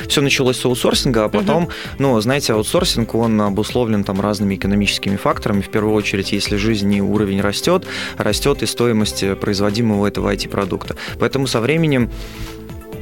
Все 0.07 0.21
началось 0.21 0.59
с 0.59 0.65
аутсорсинга, 0.65 1.25
а 1.25 1.29
потом, 1.29 1.63
угу. 1.63 1.71
ну, 1.97 2.21
знаете, 2.21 2.53
аутсорсинг, 2.53 3.15
он 3.15 3.41
обусловлен 3.41 4.03
там 4.03 4.21
разными 4.21 4.55
экономическими 4.55 5.15
факторами. 5.15 5.61
В 5.61 5.69
первую 5.69 5.95
очередь, 5.95 6.31
если 6.31 6.57
жизнь 6.57 6.93
и 6.93 7.01
уровень 7.01 7.41
растет, 7.41 7.85
растет 8.17 8.61
и 8.61 8.65
стоимость 8.67 9.23
производимого 9.39 10.05
этого 10.05 10.33
IT-продукта. 10.33 10.95
Поэтому 11.19 11.47
со 11.47 11.61
временем 11.61 12.11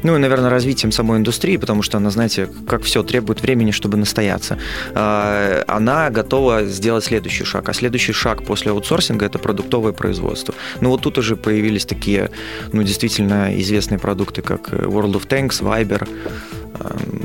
ну 0.03 0.15
и, 0.15 0.19
наверное, 0.19 0.49
развитием 0.49 0.91
самой 0.91 1.17
индустрии, 1.17 1.57
потому 1.57 1.81
что 1.81 1.97
она, 1.97 2.09
знаете, 2.09 2.47
как 2.67 2.83
все 2.83 3.03
требует 3.03 3.41
времени, 3.41 3.71
чтобы 3.71 3.97
настояться. 3.97 4.57
А, 4.93 5.63
она 5.67 6.09
готова 6.09 6.65
сделать 6.65 7.03
следующий 7.05 7.43
шаг. 7.43 7.69
А 7.69 7.73
следующий 7.73 8.13
шаг 8.13 8.43
после 8.43 8.71
аутсорсинга– 8.71 9.25
это 9.27 9.39
продуктовое 9.39 9.93
производство. 9.93 10.53
Ну 10.81 10.89
вот 10.89 11.01
тут 11.01 11.17
уже 11.17 11.35
появились 11.35 11.85
такие, 11.85 12.29
ну, 12.73 12.83
действительно 12.83 13.59
известные 13.59 13.99
продукты, 13.99 14.41
как 14.41 14.69
World 14.69 15.13
of 15.13 15.27
Tanks, 15.27 15.61
Viber, 15.61 16.07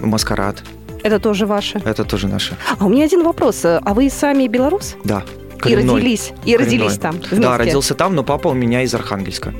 Маскарад. 0.02 0.62
Это 1.02 1.18
тоже 1.18 1.46
ваши? 1.46 1.78
Это 1.84 2.04
тоже 2.04 2.28
наши. 2.28 2.56
А 2.78 2.86
у 2.86 2.88
меня 2.88 3.04
один 3.04 3.22
вопрос. 3.22 3.64
А 3.64 3.94
вы 3.94 4.08
сами 4.10 4.48
белорус? 4.48 4.96
Да. 5.04 5.22
Коренной. 5.58 5.82
И 5.82 5.96
родились, 5.96 6.32
и 6.44 6.52
Коренной. 6.52 6.64
родились 6.64 6.98
там, 6.98 7.20
Да, 7.30 7.58
родился 7.58 7.94
там, 7.94 8.14
но 8.14 8.22
папа 8.22 8.48
у 8.48 8.54
меня 8.54 8.82
из 8.82 8.94
Архангельска. 8.94 9.52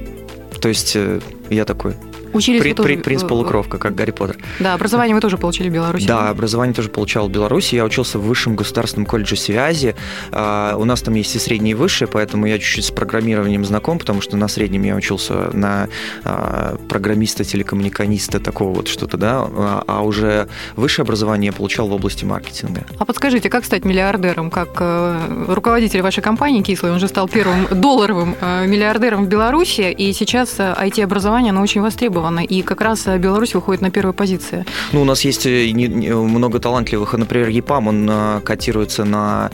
То 0.61 0.69
есть 0.69 0.97
э, 0.97 1.21
я 1.51 1.65
такой 1.65 1.95
Учились 2.35 2.61
При, 2.61 2.75
тоже... 2.75 2.97
Принц 2.99 3.23
полукровка, 3.23 3.79
как 3.79 3.95
Гарри 3.95 4.11
Поттер. 4.11 4.37
Да, 4.59 4.75
образование 4.75 5.15
вы 5.15 5.21
тоже 5.21 5.39
получили 5.39 5.69
в 5.69 5.73
Беларуси. 5.73 6.07
Да, 6.07 6.29
образование 6.29 6.75
тоже 6.75 6.89
получал 6.89 7.29
в 7.29 7.31
Беларуси. 7.31 7.77
Я 7.77 7.85
учился 7.85 8.19
в 8.19 8.23
Высшем 8.23 8.57
государственном 8.57 9.07
колледже 9.07 9.37
связи. 9.37 9.95
А, 10.33 10.75
у 10.77 10.85
нас 10.85 11.01
там 11.01 11.15
есть 11.15 11.35
и 11.37 11.39
среднее 11.39 11.73
и 11.73 11.75
высшее, 11.75 12.09
поэтому 12.13 12.47
я 12.47 12.59
чуть-чуть 12.59 12.87
с 12.87 12.91
программированием 12.91 13.65
знаком, 13.65 13.99
потому 13.99 14.21
что 14.21 14.37
на 14.37 14.49
среднем 14.49 14.83
я 14.83 14.97
учился 14.97 15.51
на 15.53 15.89
а, 16.25 16.77
программиста, 16.89 17.45
телекоммуниканиста, 17.45 18.41
такого 18.41 18.75
вот 18.75 18.89
что-то, 18.89 19.17
да, 19.17 19.47
а, 19.49 19.85
а 19.87 20.03
уже 20.03 20.49
высшее 20.75 21.05
образование 21.05 21.47
я 21.47 21.53
получал 21.53 21.87
в 21.87 21.93
области 21.93 22.25
маркетинга. 22.25 22.83
А 22.99 23.05
подскажите, 23.05 23.49
как 23.49 23.65
стать 23.65 23.85
миллиардером? 23.85 24.51
Как 24.51 24.71
э, 24.81 25.45
руководитель 25.49 26.03
вашей 26.03 26.23
компании 26.23 26.63
Кислый, 26.63 26.93
он 26.93 26.99
же 26.99 27.07
стал 27.07 27.29
первым 27.29 27.69
долларовым 27.71 28.35
э, 28.41 28.67
миллиардером 28.67 29.27
в 29.27 29.29
Беларуси, 29.29 29.93
и 29.93 30.13
сейчас 30.13 30.59
IT-образование, 30.59 31.51
оно 31.51 31.63
очень 31.63 31.81
востребовано 31.81 32.24
востребована, 32.25 32.41
и 32.41 32.63
как 32.63 32.81
раз 32.81 33.07
э, 33.07 33.19
Беларусь 33.19 33.55
выходит 33.55 33.83
на 33.83 33.91
первую 33.91 34.15
позицию. 34.15 34.65
Ну, 34.93 35.03
у 35.03 35.05
нас 35.05 35.25
есть 35.25 35.47
э, 35.47 35.73
много 35.75 36.59
талантливых, 36.59 37.15
например, 37.19 37.49
ЕПАМ, 37.49 37.89
он 37.89 38.11
э, 38.11 38.41
котируется 38.45 39.05
на 39.05 39.51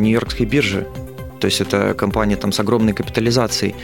Нью-Йоркской 0.00 0.46
бирже. 0.46 0.86
То 1.40 1.48
есть 1.48 1.60
это 1.60 1.94
компания 1.94 2.36
там 2.36 2.52
с 2.52 2.60
огромной 2.60 2.92
капитализацией. 2.92 3.74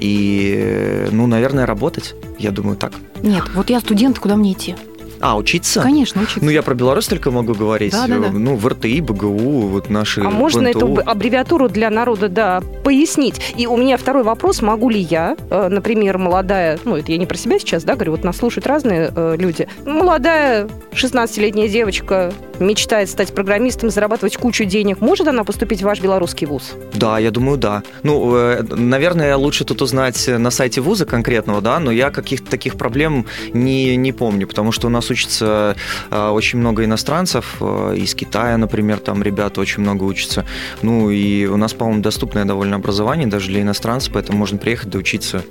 И, 0.00 1.08
ну, 1.10 1.26
наверное, 1.26 1.66
работать, 1.66 2.14
я 2.38 2.50
думаю, 2.50 2.76
так. 2.76 2.92
Нет, 3.22 3.44
вот 3.54 3.70
я 3.70 3.80
студент, 3.80 4.18
куда 4.18 4.36
мне 4.36 4.52
идти? 4.52 4.76
А, 5.20 5.36
учиться? 5.36 5.82
Конечно, 5.82 6.22
учиться. 6.22 6.44
Ну, 6.44 6.50
я 6.50 6.62
про 6.62 6.74
Беларусь 6.74 7.06
только 7.06 7.30
могу 7.30 7.54
говорить. 7.54 7.92
Да, 7.92 8.06
да, 8.06 8.18
да. 8.18 8.30
Ну, 8.30 8.56
в 8.56 8.66
РТИ, 8.66 9.00
БГУ, 9.00 9.68
вот 9.68 9.90
наши 9.90 10.22
А 10.22 10.30
можно 10.30 10.66
эту 10.66 10.98
аббревиатуру 11.04 11.68
для 11.68 11.90
народа, 11.90 12.28
да, 12.28 12.62
пояснить? 12.84 13.54
И 13.56 13.66
у 13.66 13.76
меня 13.76 13.96
второй 13.96 14.22
вопрос. 14.22 14.62
Могу 14.62 14.88
ли 14.88 15.00
я, 15.00 15.36
э, 15.50 15.68
например, 15.68 16.18
молодая, 16.18 16.78
ну, 16.84 16.96
это 16.96 17.12
я 17.12 17.18
не 17.18 17.26
про 17.26 17.36
себя 17.36 17.58
сейчас, 17.58 17.84
да, 17.84 17.94
говорю, 17.94 18.12
вот 18.12 18.24
нас 18.24 18.38
слушают 18.38 18.66
разные 18.66 19.12
э, 19.14 19.36
люди. 19.38 19.68
Молодая 19.84 20.68
16-летняя 20.92 21.68
девочка 21.68 22.32
мечтает 22.58 23.10
стать 23.10 23.34
программистом, 23.34 23.90
зарабатывать 23.90 24.36
кучу 24.36 24.64
денег. 24.64 25.00
Может 25.00 25.28
она 25.28 25.44
поступить 25.44 25.80
в 25.80 25.84
ваш 25.84 26.00
белорусский 26.00 26.46
вуз? 26.46 26.72
Да, 26.94 27.18
я 27.18 27.30
думаю, 27.30 27.58
да. 27.58 27.82
Ну, 28.02 28.34
э, 28.36 28.62
наверное, 28.62 29.36
лучше 29.36 29.64
тут 29.64 29.82
узнать 29.82 30.28
на 30.28 30.50
сайте 30.50 30.80
вуза 30.80 31.04
конкретного, 31.04 31.60
да, 31.60 31.78
но 31.78 31.90
я 31.90 32.10
каких-то 32.10 32.50
таких 32.50 32.76
проблем 32.76 33.26
не, 33.52 33.96
не 33.96 34.12
помню, 34.12 34.46
потому 34.46 34.72
что 34.72 34.86
у 34.86 34.90
нас 34.90 35.09
учится 35.10 35.76
э, 36.10 36.28
очень 36.28 36.58
много 36.58 36.84
иностранцев, 36.84 37.56
э, 37.60 37.94
из 37.96 38.14
Китая, 38.14 38.56
например, 38.56 38.98
там 38.98 39.22
ребята 39.22 39.60
очень 39.60 39.82
много 39.82 40.04
учатся. 40.04 40.44
Ну 40.82 41.10
и 41.10 41.46
у 41.46 41.56
нас, 41.56 41.74
по-моему, 41.74 42.02
доступное 42.02 42.44
довольно 42.44 42.76
образование 42.76 43.26
даже 43.26 43.48
для 43.48 43.62
иностранцев, 43.62 44.12
поэтому 44.12 44.38
можно 44.38 44.58
приехать 44.58 44.90
доучиться. 44.90 45.42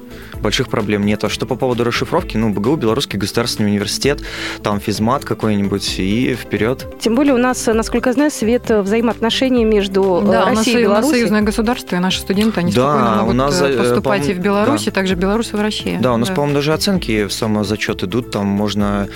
Больших 0.42 0.70
проблем 0.70 1.06
нет. 1.06 1.24
А 1.24 1.30
что 1.30 1.46
по 1.46 1.56
поводу 1.56 1.84
расшифровки? 1.84 2.38
Ну, 2.38 2.54
БГУ, 2.54 2.76
Белорусский 2.78 3.20
государственный 3.20 3.70
университет, 3.70 4.22
там 4.64 4.80
физмат 4.80 5.26
какой-нибудь 5.26 6.00
и 6.00 6.36
вперед. 6.36 6.88
Тем 7.00 7.16
более 7.16 7.34
у 7.34 7.38
нас, 7.38 7.66
насколько 7.68 8.10
я 8.10 8.14
знаю, 8.14 8.32
свет 8.32 8.70
взаимоотношений 8.70 9.66
между 9.66 10.22
э, 10.24 10.32
да, 10.32 10.46
Россией 10.46 10.80
и 10.80 10.84
Беларусью. 10.84 11.16
союзное 11.16 11.42
государство, 11.42 11.96
и 11.96 12.00
наши 12.00 12.22
студенты, 12.22 12.62
они 12.62 12.72
да, 12.72 12.94
спокойно 12.94 13.16
могут 13.18 13.34
у 13.34 13.38
нас, 13.38 13.60
поступать 13.60 14.30
и 14.30 14.34
в 14.34 14.40
Беларуси, 14.40 14.86
да. 14.86 14.92
также 14.92 15.16
в 15.16 15.20
Беларуси, 15.20 15.56
в 15.56 15.62
России. 15.62 15.98
Да, 16.00 16.14
у 16.14 16.18
нас, 16.18 16.30
да. 16.30 16.36
по-моему, 16.36 16.56
даже 16.56 16.74
оценки 16.74 17.26
в 17.26 17.34
самозачет 17.34 18.04
идут, 18.04 18.32
там 18.32 18.48
можно 18.48 19.08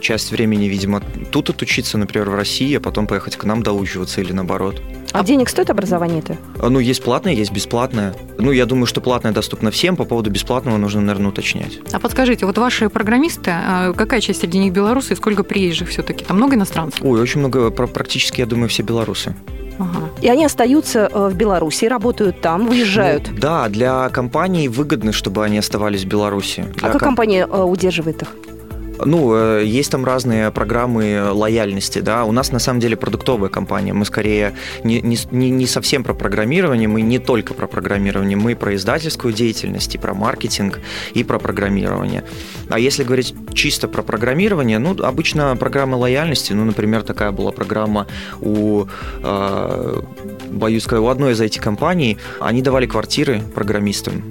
часть 0.00 0.30
времени, 0.30 0.66
видимо, 0.66 1.02
тут 1.30 1.50
отучиться, 1.50 1.98
например, 1.98 2.30
в 2.30 2.34
России, 2.34 2.76
а 2.76 2.80
потом 2.80 3.06
поехать 3.06 3.36
к 3.36 3.44
нам 3.44 3.62
доучиваться 3.62 4.20
или 4.20 4.32
наоборот. 4.32 4.80
А 5.12 5.24
денег 5.24 5.48
стоит 5.48 5.70
образование 5.70 6.18
это? 6.18 6.36
А, 6.58 6.68
ну, 6.68 6.78
есть 6.78 7.02
платное, 7.02 7.32
есть 7.32 7.50
бесплатное. 7.50 8.14
Ну, 8.38 8.50
я 8.50 8.66
думаю, 8.66 8.86
что 8.86 9.00
платное 9.00 9.32
доступно 9.32 9.70
всем. 9.70 9.96
По 9.96 10.04
поводу 10.04 10.30
бесплатного 10.30 10.76
нужно, 10.76 11.00
наверное, 11.00 11.30
уточнять. 11.30 11.78
А 11.92 11.98
подскажите, 11.98 12.44
вот 12.44 12.58
ваши 12.58 12.90
программисты, 12.90 13.50
а, 13.50 13.92
какая 13.94 14.20
часть 14.20 14.40
среди 14.40 14.58
них 14.58 14.72
белорусы 14.74 15.14
и 15.14 15.16
сколько 15.16 15.42
приезжих 15.42 15.88
все-таки? 15.88 16.24
Там 16.24 16.36
много 16.36 16.56
иностранцев? 16.56 17.00
Ой, 17.02 17.20
очень 17.20 17.40
много, 17.40 17.70
практически, 17.70 18.40
я 18.40 18.46
думаю, 18.46 18.68
все 18.68 18.82
белорусы. 18.82 19.34
Ага. 19.78 20.10
И 20.22 20.28
они 20.28 20.44
остаются 20.44 21.10
э, 21.12 21.28
в 21.28 21.34
Беларуси, 21.34 21.84
работают 21.84 22.40
там, 22.40 22.66
выезжают. 22.66 23.28
Ну, 23.30 23.38
да, 23.38 23.68
для 23.68 24.08
компаний 24.08 24.68
выгодно, 24.68 25.12
чтобы 25.12 25.44
они 25.44 25.58
оставались 25.58 26.04
в 26.04 26.08
Беларуси. 26.08 26.66
Для 26.76 26.88
а 26.88 26.92
как 26.92 27.00
ком... 27.00 27.10
компания 27.10 27.46
э, 27.46 27.62
удерживает 27.62 28.22
их? 28.22 28.28
Ну, 29.04 29.34
э, 29.34 29.64
есть 29.64 29.90
там 29.90 30.04
разные 30.04 30.50
программы 30.50 31.30
лояльности, 31.32 32.00
да. 32.00 32.24
У 32.24 32.32
нас 32.32 32.52
на 32.52 32.58
самом 32.58 32.80
деле 32.80 32.96
продуктовая 32.96 33.48
компания. 33.48 33.92
Мы 33.92 34.04
скорее 34.04 34.54
не, 34.84 35.00
не, 35.00 35.50
не 35.50 35.66
совсем 35.66 36.04
про 36.04 36.14
программирование, 36.14 36.88
мы 36.88 37.02
не 37.02 37.18
только 37.18 37.54
про 37.54 37.66
программирование, 37.66 38.36
мы 38.36 38.54
про 38.54 38.74
издательскую 38.74 39.34
деятельность, 39.34 39.94
и 39.94 39.98
про 39.98 40.14
маркетинг, 40.14 40.80
и 41.14 41.24
про 41.24 41.38
программирование. 41.38 42.24
А 42.70 42.78
если 42.78 43.04
говорить 43.04 43.34
чисто 43.54 43.88
про 43.88 44.02
программирование, 44.02 44.78
ну, 44.78 44.96
обычно 45.02 45.56
программа 45.56 45.96
лояльности, 45.96 46.52
ну, 46.52 46.64
например, 46.64 47.02
такая 47.02 47.32
была 47.32 47.52
программа 47.52 48.06
у, 48.40 48.86
э, 49.22 50.02
боюсь 50.50 50.84
сказать, 50.84 51.04
у 51.04 51.08
одной 51.08 51.32
из 51.32 51.40
этих 51.40 51.62
компаний, 51.62 52.18
они 52.40 52.62
давали 52.62 52.86
квартиры 52.86 53.42
программистам. 53.54 54.22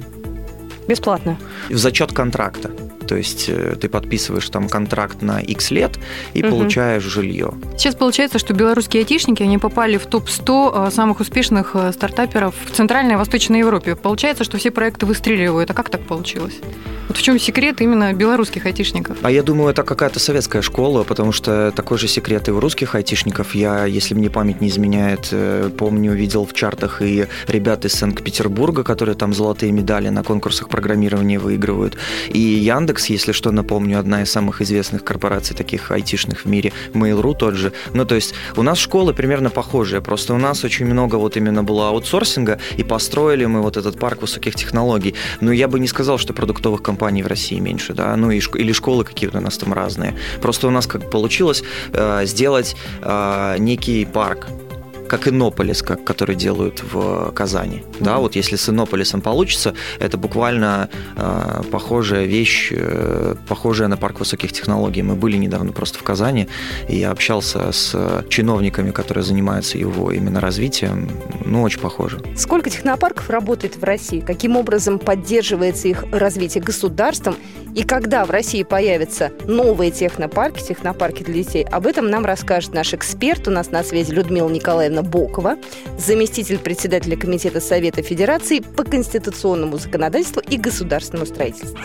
Бесплатно? 0.88 1.38
В 1.70 1.78
зачет 1.78 2.12
контракта. 2.14 2.72
То 3.08 3.16
есть 3.16 3.46
э, 3.48 3.76
ты 3.80 3.90
подписываешь 3.90 4.50
там 4.50 4.70
контракт 4.70 5.22
на 5.22 5.40
X 5.40 5.72
лет 5.72 6.00
и 6.34 6.44
угу. 6.44 6.52
получаешь 6.52 7.04
жилье. 7.04 7.54
Сейчас 7.78 7.96
получается, 7.96 8.40
что 8.40 8.54
белорусские 8.54 9.02
айтишники, 9.02 9.44
они 9.44 9.58
попали 9.58 9.98
в 9.98 10.06
топ-100 10.06 10.88
э, 10.88 10.92
самых 10.92 11.20
успешных 11.20 11.72
э, 11.76 11.92
стартаперов 11.92 12.56
в 12.66 12.72
Центральной 12.72 13.14
и 13.14 13.18
Восточной 13.18 13.60
Европе. 13.60 13.96
Получается, 13.96 14.44
что 14.44 14.58
все 14.58 14.72
проекты 14.72 15.06
выстреливают. 15.06 15.70
А 15.72 15.74
как 15.74 15.90
так 15.90 16.02
получилось? 16.02 16.56
Вот 17.08 17.18
в 17.18 17.22
чем 17.22 17.40
секрет 17.40 17.82
именно 17.82 18.14
белорусских 18.14 18.66
айтишников? 18.66 19.18
А 19.22 19.30
я 19.30 19.44
думаю, 19.44 19.70
это 19.70 19.84
какая-то 19.84 20.20
советская 20.20 20.62
школа, 20.62 21.04
потому 21.04 21.32
что 21.32 21.72
такой 21.76 21.98
же 21.98 22.08
секрет 22.08 22.48
и 22.48 22.52
у 22.52 22.60
русских 22.60 22.96
айтишников. 22.96 23.54
Я, 23.54 23.86
если 23.86 24.16
мне 24.16 24.30
память 24.30 24.60
не 24.60 24.70
изменяет, 24.70 25.32
помню, 25.78 26.14
видел 26.14 26.46
в 26.46 26.54
чартах 26.54 27.02
и 27.04 27.28
ребят 27.48 27.86
из 27.86 27.94
Санкт-Петербурга, 27.94 28.84
которые 28.84 29.16
там 29.16 29.34
золотые 29.34 29.72
медали 29.72 30.10
на 30.10 30.24
конкурсах 30.24 30.70
программирования 30.70 31.38
выигрывают. 31.38 31.98
И 32.30 32.40
Яндекс 32.40 32.95
Яндекс, 32.96 33.08
если 33.08 33.32
что, 33.34 33.52
напомню, 33.52 34.00
одна 34.00 34.22
из 34.22 34.32
самых 34.32 34.62
известных 34.62 35.04
корпораций 35.04 35.56
таких 35.56 35.92
айтишных 35.92 36.46
в 36.46 36.48
мире, 36.48 36.72
Mail.ru 36.94 37.36
тот 37.36 37.56
же. 37.56 37.72
Ну, 37.94 38.06
то 38.06 38.16
есть 38.16 38.34
у 38.56 38.64
нас 38.64 38.78
школы 38.78 39.14
примерно 39.14 39.50
похожие, 39.50 40.02
просто 40.02 40.34
у 40.34 40.38
нас 40.38 40.64
очень 40.64 40.86
много 40.86 41.18
вот 41.18 41.38
именно 41.38 41.64
было 41.64 41.90
аутсорсинга, 41.90 42.60
и 42.78 42.84
построили 42.84 43.46
мы 43.46 43.62
вот 43.62 43.78
этот 43.78 44.00
парк 44.00 44.22
высоких 44.22 44.56
технологий. 44.56 45.16
Но 45.42 45.52
я 45.52 45.68
бы 45.68 45.80
не 45.80 45.88
сказал, 45.88 46.18
что 46.18 46.34
продуктовых 46.34 46.82
компаний 46.82 47.24
в 47.24 47.28
России 47.28 47.60
меньше, 47.60 47.94
да, 47.94 48.16
ну 48.16 48.32
и, 48.32 48.40
или 48.40 48.74
школы 48.74 49.04
какие-то 49.04 49.40
у 49.40 49.42
нас 49.42 49.58
там 49.58 49.74
разные. 49.74 50.14
Просто 50.42 50.68
у 50.68 50.72
нас 50.72 50.88
как 50.88 51.12
получилось 51.12 51.64
э, 51.94 52.26
сделать 52.26 52.76
э, 53.02 53.56
некий 53.60 54.06
парк, 54.06 54.48
как 55.08 55.28
Иннополис, 55.28 55.82
как, 55.82 56.04
который 56.04 56.36
делают 56.36 56.84
в 56.84 57.32
Казани. 57.32 57.78
Mm-hmm. 57.78 58.04
Да, 58.04 58.18
вот 58.18 58.36
если 58.36 58.56
с 58.56 58.70
Иннополисом 58.70 59.22
получится, 59.22 59.74
это 60.00 60.18
буквально 60.18 60.90
э, 61.16 61.62
похожая 61.72 62.26
вещь, 62.26 62.72
э, 62.72 63.36
похожая 63.48 63.88
на 63.88 63.98
парк 63.98 64.20
высоких 64.20 64.52
технологий. 64.52 65.02
Мы 65.02 65.16
были 65.16 65.38
недавно 65.38 65.72
просто 65.72 66.00
в 66.00 66.04
Казани, 66.04 66.48
и 66.88 66.98
я 66.98 67.12
общался 67.12 67.72
с 67.72 68.26
чиновниками, 68.30 68.92
которые 68.92 69.24
занимаются 69.24 69.78
его 69.78 70.12
именно 70.12 70.40
развитием. 70.40 71.10
Ну, 71.46 71.62
очень 71.64 71.80
похоже. 71.80 72.20
Сколько 72.36 72.70
технопарков 72.70 73.30
работает 73.30 73.78
в 73.78 73.84
России? 73.84 74.20
Каким 74.20 74.58
образом 74.58 75.00
поддерживается 75.00 75.88
их 75.88 76.04
развитие 76.12 76.64
государством? 76.64 77.36
И 77.76 77.84
когда 77.84 78.24
в 78.26 78.32
России 78.32 78.64
появятся 78.64 79.32
новые 79.46 79.92
технопарки, 79.92 80.64
технопарки 80.64 81.24
для 81.24 81.44
детей, 81.44 81.66
об 81.66 81.86
этом 81.88 82.10
нам 82.10 82.26
расскажет 82.26 82.74
наш 82.74 82.94
эксперт. 82.94 83.48
У 83.50 83.52
нас 83.52 83.70
на 83.70 83.84
связи 83.84 84.12
Людмила 84.12 84.50
Николаевна 84.50 84.95
Елена 84.96 85.04
Бокова, 85.04 85.56
заместитель 85.98 86.64
председателя 86.64 87.18
Комитета 87.20 87.60
Совета 87.60 88.02
Федерации 88.02 88.60
по 88.60 88.84
конституционному 88.84 89.76
законодательству 89.78 90.42
и 90.42 90.58
государственному 90.58 91.26
строительству. 91.26 91.78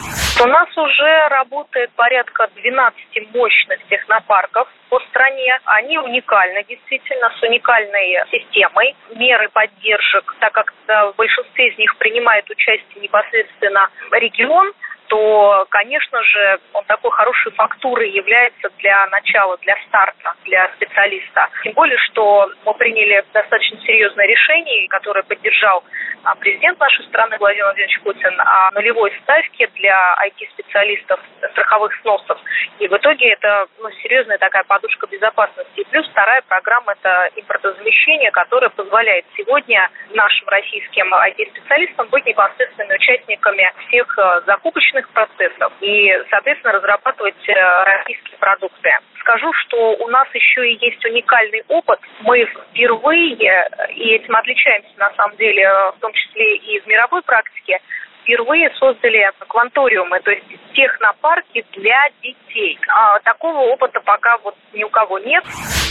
У 0.43 0.47
нас 0.47 0.69
уже 0.77 1.29
работает 1.29 1.91
порядка 1.97 2.49
12 2.55 3.35
мощных 3.35 3.79
технопарков 3.89 4.69
по 4.89 5.01
стране. 5.11 5.59
Они 5.65 5.99
уникальны, 5.99 6.65
действительно, 6.69 7.31
с 7.39 7.43
уникальной 7.43 8.23
системой. 8.31 8.95
Меры 9.17 9.49
поддержек, 9.51 10.35
так 10.41 10.53
как 10.53 10.73
в 10.87 11.15
большинстве 11.17 11.69
из 11.69 11.79
них 11.79 11.97
принимает 11.99 12.49
участие 12.49 13.03
непосредственно 13.03 13.89
регион, 14.13 14.73
то, 15.11 15.67
конечно 15.71 16.23
же, 16.23 16.61
он 16.73 16.85
такой 16.85 17.11
хорошей 17.11 17.51
фактурой 17.53 18.11
является 18.11 18.71
для 18.79 19.09
начала, 19.09 19.59
для 19.59 19.77
старта, 19.89 20.35
для 20.45 20.71
специалиста. 20.77 21.49
Тем 21.65 21.73
более, 21.73 21.99
что 21.99 22.49
мы 22.65 22.73
приняли 22.75 23.25
достаточно 23.35 23.79
серьезное 23.81 24.27
решение, 24.27 24.89
которое 24.89 25.25
поддержал 25.25 25.83
президент 26.41 26.79
нашей 26.79 27.05
страны 27.07 27.37
Владимир 27.39 27.65
Владимирович 27.67 28.01
Путин 28.01 28.41
о 28.41 28.71
нулевой 28.73 29.13
ставке 29.23 29.67
для 29.75 30.17
IT-специалистов 30.27 31.21
страховых 31.53 31.93
сносов. 32.03 32.39
И 32.79 32.89
в 32.89 32.97
итоге 32.97 33.31
это 33.31 33.67
ну, 33.79 33.91
серьезная 34.03 34.39
такая 34.39 34.65
подушка 34.65 35.07
безопасности. 35.07 35.81
И 35.81 35.85
плюс 35.85 36.09
вторая 36.09 36.43
программа– 36.43 36.93
это 37.01 37.31
импортозамещение, 37.37 38.31
которое 38.31 38.69
позволяет 38.71 39.25
сегодня 39.37 39.89
нашим 40.11 40.49
российским 40.49 41.13
IT-специалистам 41.13 42.09
быть 42.09 42.27
непосредственными 42.27 42.95
участниками 42.95 43.73
всех 43.89 44.19
э, 44.19 44.43
закупочных 44.47 45.09
процессов 45.11 45.73
и, 45.81 46.13
соответственно, 46.31 46.75
разрабатывать 46.75 47.49
э, 47.49 47.85
российские 47.85 48.39
продукты. 48.39 48.91
Скажу, 49.31 49.53
что 49.53 49.93
у 49.93 50.09
нас 50.09 50.27
еще 50.35 50.69
и 50.69 50.85
есть 50.85 51.05
уникальный 51.05 51.63
опыт. 51.69 52.01
Мы 52.23 52.45
впервые, 52.47 53.37
и 53.95 54.09
этим 54.11 54.35
отличаемся 54.35 54.91
на 54.97 55.15
самом 55.15 55.37
деле, 55.37 55.69
в 55.97 56.01
том 56.01 56.13
числе 56.13 56.57
и 56.57 56.81
в 56.81 56.87
мировой 56.89 57.23
практике, 57.23 57.79
впервые 58.23 58.75
создали 58.75 59.31
кванториумы, 59.47 60.19
то 60.19 60.33
есть 60.33 60.45
технопарки 60.75 61.65
для 61.75 62.11
детей. 62.21 62.77
А 62.89 63.21
такого 63.21 63.59
опыта 63.73 64.01
пока 64.01 64.37
вот 64.39 64.57
ни 64.73 64.83
у 64.83 64.89
кого 64.89 65.21
нет. 65.21 65.45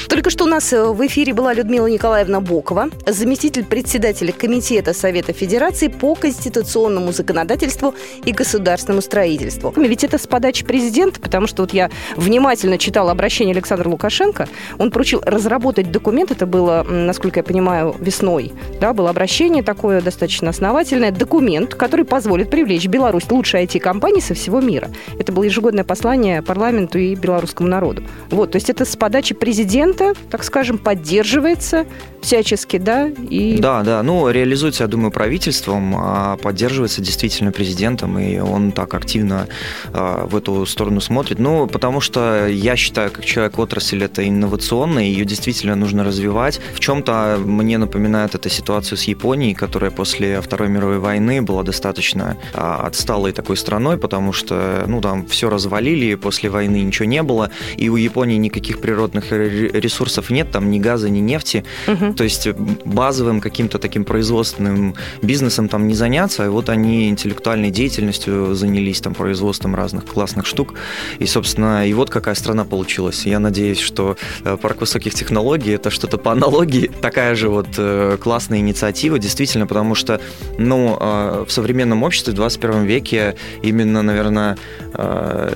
Только 0.07 0.29
что 0.29 0.45
у 0.45 0.47
нас 0.47 0.71
э, 0.71 0.83
в 0.83 1.05
эфире 1.07 1.33
была 1.33 1.53
Людмила 1.53 1.87
Николаевна 1.87 2.39
Бокова, 2.39 2.89
заместитель 3.05 3.65
председателя 3.65 4.31
Комитета 4.31 4.93
Совета 4.93 5.33
Федерации 5.33 5.87
по 5.87 6.15
конституционному 6.15 7.11
законодательству 7.11 7.93
и 8.23 8.31
государственному 8.31 9.01
строительству. 9.01 9.73
Ведь 9.75 10.03
это 10.03 10.17
с 10.17 10.27
подачи 10.27 10.65
президента, 10.65 11.19
потому 11.19 11.47
что 11.47 11.63
вот 11.63 11.73
я 11.73 11.89
внимательно 12.15 12.77
читала 12.77 13.11
обращение 13.11 13.53
Александра 13.53 13.89
Лукашенко. 13.89 14.47
Он 14.77 14.91
поручил 14.91 15.21
разработать 15.25 15.91
документ, 15.91 16.31
это 16.31 16.45
было, 16.45 16.85
насколько 16.87 17.39
я 17.39 17.43
понимаю, 17.43 17.95
весной. 17.99 18.53
Да, 18.79 18.93
было 18.93 19.09
обращение 19.09 19.63
такое 19.63 20.01
достаточно 20.01 20.49
основательное. 20.49 21.11
Документ, 21.11 21.75
который 21.75 22.05
позволит 22.05 22.49
привлечь 22.49 22.87
Беларусь 22.87 23.29
лучшие 23.29 23.65
IT-компании 23.65 24.21
со 24.21 24.33
всего 24.33 24.61
мира. 24.61 24.89
Это 25.17 25.31
было 25.31 25.43
ежегодное 25.43 25.83
послание 25.83 26.41
парламенту 26.41 26.97
и 26.97 27.15
белорусскому 27.15 27.67
народу. 27.67 28.03
Вот, 28.29 28.51
то 28.51 28.55
есть 28.57 28.69
это 28.69 28.85
с 28.85 28.95
подачи 28.95 29.35
президента, 29.35 29.88
так 29.93 30.43
скажем, 30.43 30.77
поддерживается 30.77 31.85
всячески, 32.21 32.77
да? 32.77 33.07
И... 33.07 33.57
Да, 33.59 33.83
да. 33.83 34.03
Ну, 34.03 34.29
реализуется, 34.29 34.83
я 34.83 34.87
думаю, 34.87 35.11
правительством, 35.11 35.95
а 35.97 36.37
поддерживается 36.37 37.01
действительно 37.01 37.51
президентом, 37.51 38.19
и 38.19 38.39
он 38.39 38.71
так 38.71 38.93
активно 38.93 39.47
а, 39.93 40.25
в 40.25 40.35
эту 40.35 40.65
сторону 40.65 41.01
смотрит. 41.01 41.39
Ну, 41.39 41.67
потому 41.67 42.01
что 42.01 42.47
я 42.47 42.75
считаю, 42.75 43.11
как 43.11 43.25
человек 43.25 43.57
отрасль, 43.59 44.03
это 44.03 44.27
инновационная, 44.27 45.03
ее 45.03 45.25
действительно 45.25 45.75
нужно 45.75 46.03
развивать. 46.03 46.59
В 46.73 46.79
чем-то 46.79 47.39
мне 47.43 47.77
напоминает 47.77 48.35
эта 48.35 48.49
ситуацию 48.49 48.97
с 48.97 49.03
Японией, 49.03 49.53
которая 49.53 49.91
после 49.91 50.41
Второй 50.41 50.69
мировой 50.69 50.99
войны 50.99 51.41
была 51.41 51.63
достаточно 51.63 52.37
а, 52.53 52.85
отсталой 52.85 53.31
такой 53.31 53.57
страной, 53.57 53.97
потому 53.97 54.33
что, 54.33 54.83
ну, 54.87 55.01
там 55.01 55.25
все 55.27 55.49
развалили, 55.49 56.15
после 56.15 56.49
войны 56.49 56.81
ничего 56.81 57.05
не 57.05 57.23
было, 57.23 57.51
и 57.77 57.89
у 57.89 57.95
Японии 57.95 58.37
никаких 58.37 58.79
природных 58.81 59.31
ресурсов 59.79 60.29
нет, 60.29 60.51
там 60.51 60.69
ни 60.69 60.79
газа, 60.79 61.09
ни 61.09 61.19
нефти. 61.19 61.63
Угу. 61.87 62.13
То 62.13 62.23
есть 62.23 62.47
базовым 62.85 63.41
каким-то 63.41 63.79
таким 63.79 64.05
производственным 64.05 64.95
бизнесом 65.21 65.67
там 65.69 65.87
не 65.87 65.93
заняться, 65.93 66.45
а 66.45 66.49
вот 66.49 66.69
они 66.69 67.09
интеллектуальной 67.09 67.71
деятельностью 67.71 68.55
занялись, 68.55 69.01
там, 69.01 69.13
производством 69.13 69.75
разных 69.75 70.05
классных 70.05 70.45
штук. 70.45 70.75
И, 71.19 71.25
собственно, 71.25 71.87
и 71.87 71.93
вот 71.93 72.09
какая 72.09 72.35
страна 72.35 72.65
получилась. 72.65 73.25
Я 73.25 73.39
надеюсь, 73.39 73.79
что 73.79 74.17
э, 74.43 74.57
парк 74.57 74.81
высоких 74.81 75.13
технологий– 75.13 75.71
это 75.75 75.89
что-то 75.89 76.17
по 76.17 76.31
аналогии, 76.31 76.89
такая 77.01 77.35
же 77.35 77.49
вот 77.49 77.67
э, 77.77 78.17
классная 78.21 78.59
инициатива, 78.59 79.19
действительно, 79.19 79.67
потому 79.67 79.95
что, 79.95 80.19
ну, 80.57 80.97
э, 80.99 81.45
в 81.47 81.51
современном 81.51 82.03
обществе 82.03 82.33
в 82.33 82.35
21 82.35 82.85
веке 82.85 83.35
именно, 83.61 84.01
наверное, 84.01 84.57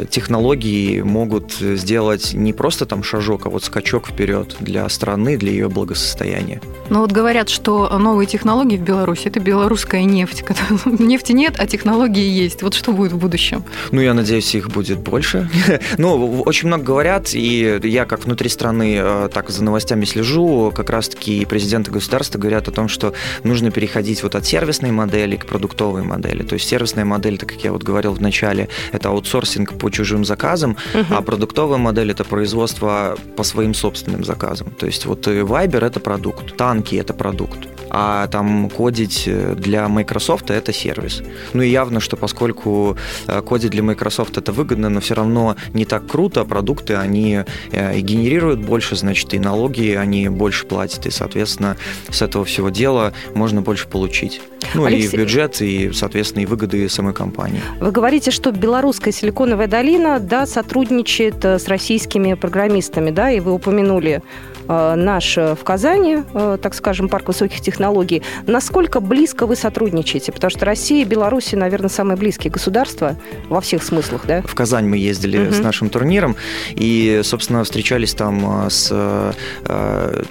технологии 0.10 1.02
могут 1.02 1.54
сделать 1.54 2.34
не 2.34 2.54
просто 2.54 2.86
там 2.86 3.04
шажок, 3.04 3.46
а 3.46 3.50
вот 3.50 3.64
скачок 3.64 4.08
вперед 4.08 4.56
для 4.60 4.88
страны, 4.90 5.38
для 5.38 5.52
ее 5.52 5.70
благосостояния. 5.70 6.62
Ну 6.90 7.00
вот 7.00 7.12
говорят, 7.12 7.50
что 7.50 7.90
новые 7.98 8.28
технологии 8.28 8.78
в 8.78 8.82
Беларуси– 8.82 9.24
это 9.26 9.40
белорусская 9.40 10.04
нефть. 10.04 10.44
Нефти 10.86 11.32
нет, 11.32 11.56
а 11.58 11.68
технологии 11.68 12.28
есть. 12.28 12.62
Вот 12.62 12.74
что 12.74 12.92
будет 12.92 13.14
в 13.14 13.18
будущем? 13.18 13.64
Ну, 13.92 14.02
я 14.02 14.14
надеюсь, 14.14 14.54
их 14.56 14.70
будет 14.70 15.00
больше. 15.00 15.50
ну, 15.98 16.42
очень 16.42 16.68
много 16.68 16.84
говорят, 16.84 17.34
и 17.34 17.80
я 17.84 18.06
как 18.06 18.26
внутри 18.26 18.50
страны, 18.50 18.98
э, 19.00 19.30
так 19.34 19.50
за 19.50 19.64
новостями 19.64 20.06
слежу, 20.06 20.72
как 20.76 20.90
раз-таки 20.90 21.46
президенты 21.46 21.92
государства 21.92 22.38
говорят 22.38 22.68
о 22.68 22.72
том, 22.72 22.88
что 22.88 23.14
нужно 23.44 23.72
переходить 23.72 24.24
вот 24.24 24.36
от 24.36 24.46
сервисной 24.46 24.92
модели 24.92 25.36
к 25.36 25.46
продуктовой 25.46 26.04
модели. 26.04 26.44
То 26.44 26.54
есть 26.54 26.68
сервисная 26.68 27.06
модель, 27.06 27.38
так 27.38 27.50
как 27.50 27.64
я 27.64 27.72
вот 27.72 27.84
говорил 27.84 28.14
в 28.14 28.22
начале, 28.22 28.70
это 28.92 29.10
аутсорсинг 29.34 29.78
по 29.78 29.90
чужим 29.90 30.26
заказам, 30.26 30.78
а 31.10 31.22
продуктовая 31.22 31.78
модель– 31.78 32.12
это 32.12 32.24
производство 32.24 33.18
по 33.36 33.44
своим 33.44 33.74
собственным 33.74 34.24
заказам. 34.24 34.68
То 34.80 34.86
есть 34.86 35.06
вот 35.06 35.28
Viber– 35.28 35.86
это 35.86 36.00
продукт, 36.00 36.56
танки– 36.58 36.96
это 37.04 37.14
продукт 37.14 37.68
а 37.96 38.28
там 38.28 38.70
кодить 38.70 39.30
для 39.56 39.88
Microsoft 39.88 40.50
это 40.50 40.74
сервис. 40.74 41.22
Ну 41.54 41.62
и 41.62 41.70
явно, 41.70 42.00
что 42.00 42.18
поскольку 42.18 42.98
э, 43.28 43.42
кодить 43.42 43.70
для 43.70 43.84
Microsoft 43.84 44.36
это 44.36 44.52
выгодно, 44.52 44.90
но 44.90 45.00
все 45.00 45.14
равно 45.14 45.56
не 45.74 45.86
так 45.86 46.08
круто, 46.08 46.44
продукты 46.44 46.96
они 46.96 47.42
э, 47.72 47.98
и 47.98 48.02
генерируют 48.02 48.62
больше, 48.62 48.96
значит, 48.96 49.32
и 49.36 49.40
налоги 49.40 49.92
они 49.92 50.28
больше 50.30 50.66
платят, 50.66 51.06
и, 51.06 51.12
соответственно, 51.12 51.78
с 52.10 52.24
этого 52.24 52.44
всего 52.46 52.70
дела 52.70 53.14
можно 53.36 53.62
больше 53.62 53.88
получить. 53.88 54.42
Ну 54.74 54.86
Алексей... 54.86 55.10
и 55.10 55.18
бюджет, 55.18 55.62
и, 55.62 55.92
соответственно, 55.94 56.44
и 56.44 56.46
выгоды 56.48 56.90
самой 56.90 57.14
компании. 57.14 57.62
Вы 57.80 57.92
говорите, 57.92 58.32
что 58.32 58.52
белорусская 58.52 59.14
силиконовая 59.24 59.68
долина, 59.68 60.20
да, 60.20 60.46
сотрудничает 60.46 61.46
э, 61.46 61.58
с 61.58 61.70
российскими 61.70 62.34
программистами, 62.34 63.10
да, 63.10 63.32
и 63.32 63.40
вы 63.40 63.54
упомянули 63.54 64.22
наш 64.68 65.38
э, 65.38 65.56
в 65.56 65.64
Казани, 65.64 66.20
э, 66.34 66.58
так 66.62 66.74
скажем, 66.74 67.10
парк 67.10 67.28
высоких 67.28 67.62
технологий. 67.62 68.22
Насколько 68.48 69.00
близко 69.00 69.46
вы 69.46 69.56
сотрудничаете? 69.56 70.32
Потому 70.32 70.52
что 70.52 70.66
Россия 70.66 71.04
и 71.04 71.06
Беларусь, 71.06 71.52
наверное, 71.54 71.90
самые 71.90 72.18
близкие 72.18 72.52
государства 72.52 73.16
во 73.50 73.62
всех 73.62 73.84
смыслах, 73.84 74.26
да? 74.26 74.42
В 74.42 74.56
Казань 74.56 74.88
мы 74.88 74.98
ездили 74.98 75.48
угу. 75.48 75.54
с 75.54 75.60
нашим 75.60 75.90
турниром 75.90 76.36
и, 76.72 77.22
собственно, 77.24 77.64
встречались 77.64 78.14
там 78.14 78.70
с 78.70 78.92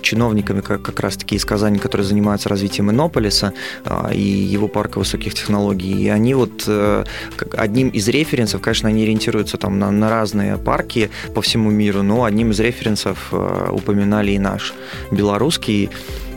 чиновниками 0.01 0.61
как, 0.61 0.83
как 0.83 1.01
раз-таки 1.01 1.37
из 1.37 1.45
Казани, 1.45 1.79
которые 1.79 2.07
занимаются 2.07 2.49
развитием 2.49 2.91
Иннополиса 2.91 3.53
и 4.13 4.21
его 4.21 4.69
парка 4.69 4.99
высоких 4.99 5.35
технологий. 5.35 5.93
И 6.05 6.09
они 6.09 6.35
вот 6.35 6.69
одним 7.57 7.89
из 7.89 8.09
референсов, 8.09 8.61
конечно, 8.61 8.89
они 8.89 9.03
ориентируются 9.03 9.57
там 9.57 9.79
на, 9.79 9.91
на 9.91 10.09
разные 10.11 10.57
парки 10.57 11.11
по 11.35 11.43
всему 11.43 11.71
миру, 11.71 12.03
но 12.03 12.25
одним 12.25 12.51
из 12.51 12.61
референсов 12.61 13.33
упоминали 13.33 14.22
канале 14.23 14.35
и 14.35 14.39
наш 14.39 14.73
белорусский. 15.11 15.91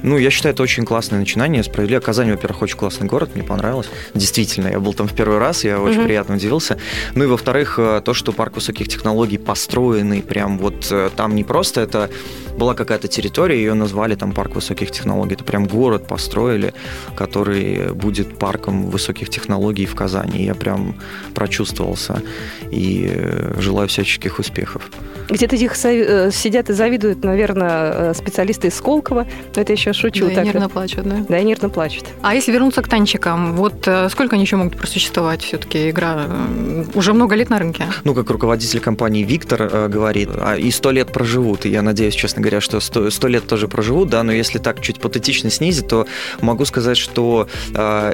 Ну, 0.05 0.19
я 0.19 0.29
считаю, 0.29 0.53
это 0.53 0.61
очень 0.61 0.85
классное 0.85 1.17
начинание. 1.17 1.63
Справедливо. 1.63 1.99
Казань, 1.99 2.29
во-первых, 2.29 2.61
очень 2.61 2.77
классный 2.77 3.07
город, 3.07 3.31
мне 3.33 3.43
понравилось. 3.43 3.89
Действительно, 4.13 4.67
я 4.67 4.79
был 4.79 4.93
там 4.93 5.07
в 5.07 5.13
первый 5.13 5.39
раз, 5.39 5.63
я 5.63 5.79
очень 5.79 6.01
mm-hmm. 6.01 6.05
приятно 6.05 6.35
удивился. 6.35 6.77
Ну 7.15 7.23
и, 7.23 7.27
во-вторых, 7.27 7.79
э, 7.79 8.01
то, 8.05 8.13
что 8.13 8.31
парк 8.31 8.53
высоких 8.53 8.87
технологий 8.87 9.39
построенный 9.39 10.21
прям 10.21 10.59
вот 10.59 10.91
э, 10.91 11.09
там 11.15 11.33
не 11.33 11.43
просто 11.43 11.81
это 11.81 12.11
была 12.55 12.75
какая-то 12.75 13.07
территория, 13.07 13.57
ее 13.57 13.73
назвали 13.73 14.13
там 14.13 14.31
парк 14.31 14.53
высоких 14.53 14.91
технологий. 14.91 15.33
Это 15.33 15.43
прям 15.43 15.65
город 15.65 16.07
построили, 16.07 16.75
который 17.15 17.91
будет 17.93 18.37
парком 18.37 18.91
высоких 18.91 19.29
технологий 19.29 19.87
в 19.87 19.95
Казани. 19.95 20.45
Я 20.45 20.53
прям 20.53 20.95
прочувствовался 21.33 22.21
и 22.69 23.09
э, 23.11 23.55
желаю 23.59 23.87
всяческих 23.87 24.37
успехов. 24.37 24.87
Где-то 25.29 25.55
их 25.55 25.75
сидят 25.75 26.69
и 26.69 26.73
завидуют, 26.73 27.23
наверное, 27.23 28.13
специалисты 28.13 28.67
из 28.67 28.75
Сколково, 28.75 29.25
но 29.55 29.61
это 29.61 29.73
еще 29.73 29.94
шучу. 29.95 30.27
Да, 30.27 30.35
так. 30.35 30.43
и 30.43 30.47
нервно 30.47 30.69
плачут, 30.69 31.07
да? 31.07 31.25
Да, 31.27 31.39
и 31.39 31.43
нервно 31.43 31.69
плачут. 31.69 32.05
А 32.21 32.35
если 32.35 32.51
вернуться 32.51 32.81
к 32.81 32.87
танчикам, 32.87 33.55
вот 33.55 33.87
э, 33.87 34.09
сколько 34.09 34.35
они 34.35 34.43
еще 34.43 34.55
могут 34.55 34.77
просуществовать 34.77 35.41
все-таки 35.41 35.89
игра? 35.89 36.25
Э, 36.27 36.83
уже 36.93 37.13
много 37.13 37.35
лет 37.35 37.49
на 37.49 37.59
рынке. 37.59 37.85
Ну, 38.03 38.13
как 38.13 38.29
руководитель 38.29 38.79
компании 38.79 39.23
Виктор 39.23 39.61
э, 39.61 39.87
говорит, 39.87 40.29
а, 40.35 40.55
и 40.55 40.71
сто 40.71 40.91
лет 40.91 41.11
проживут. 41.11 41.65
И 41.65 41.69
я 41.69 41.81
надеюсь, 41.81 42.13
честно 42.13 42.41
говоря, 42.41 42.61
что 42.61 42.79
сто 42.79 43.27
лет 43.27 43.47
тоже 43.47 43.67
проживут, 43.67 44.09
да, 44.09 44.23
но 44.23 44.31
если 44.31 44.59
так 44.59 44.81
чуть 44.81 44.99
патетично 44.99 45.49
снизить, 45.49 45.87
то 45.87 46.07
могу 46.41 46.65
сказать, 46.65 46.97
что 46.97 47.47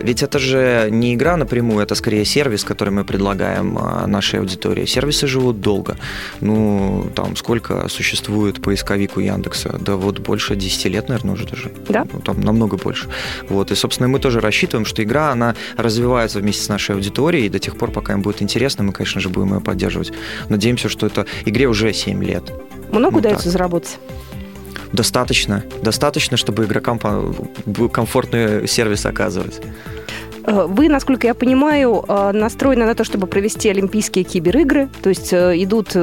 ведь 0.03 0.23
это 0.23 0.39
же 0.39 0.89
не 0.89 1.13
игра 1.13 1.37
напрямую, 1.37 1.83
это 1.83 1.95
скорее 1.95 2.25
сервис, 2.25 2.63
который 2.63 2.89
мы 2.89 3.03
предлагаем 3.03 3.77
э, 3.77 4.07
нашей 4.07 4.39
аудитории. 4.39 4.85
Сервисы 4.85 5.27
живут 5.27 5.61
долго. 5.61 5.97
Ну, 6.41 7.09
там, 7.15 7.35
сколько 7.35 7.87
существует 7.89 8.61
поисковик 8.61 9.17
у 9.17 9.19
Яндекса? 9.19 9.77
Да 9.79 9.95
вот 9.95 10.19
больше 10.19 10.55
10 10.55 10.85
лет, 10.85 11.09
наверное, 11.09 11.33
уже 11.33 11.45
даже. 11.45 11.60
Да? 11.89 12.05
Ну, 12.11 12.19
там 12.19 12.41
намного 12.41 12.77
больше. 12.77 13.07
Вот. 13.49 13.71
И, 13.71 13.75
собственно, 13.75 14.07
мы 14.07 14.19
тоже 14.19 14.39
рассчитываем, 14.39 14.85
что 14.85 15.03
игра, 15.03 15.31
она 15.31 15.55
развивается 15.77 16.39
вместе 16.39 16.63
с 16.63 16.69
нашей 16.69 16.95
аудиторией, 16.95 17.45
и 17.45 17.49
до 17.49 17.59
тех 17.59 17.77
пор, 17.77 17.91
пока 17.91 18.13
им 18.13 18.21
будет 18.21 18.41
интересно, 18.41 18.83
мы, 18.83 18.93
конечно 18.93 19.21
же, 19.21 19.29
будем 19.29 19.53
ее 19.55 19.61
поддерживать. 19.61 20.11
Надеемся, 20.49 20.89
что 20.89 21.07
это 21.07 21.25
игре 21.45 21.67
уже 21.67 21.93
7 21.93 22.23
лет. 22.23 22.51
Много 22.91 23.13
вот 23.13 23.19
удается 23.19 23.45
так. 23.45 23.53
заработать? 23.53 23.99
Достаточно. 24.91 25.63
Достаточно, 25.81 26.37
чтобы 26.37 26.65
игрокам 26.65 26.99
комфортный 27.91 28.67
сервис 28.67 29.05
оказывать. 29.05 29.61
Э, 30.45 30.65
вы, 30.67 30.89
насколько 30.89 31.27
я 31.27 31.33
понимаю, 31.33 32.03
э, 32.07 32.31
настроены 32.31 32.85
на 32.85 32.95
то, 32.95 33.03
чтобы 33.03 33.27
провести 33.27 33.69
Олимпийские 33.69 34.23
киберигры, 34.23 34.89
то 35.01 35.09
есть 35.09 35.33
э, 35.33 35.53
идут 35.63 35.95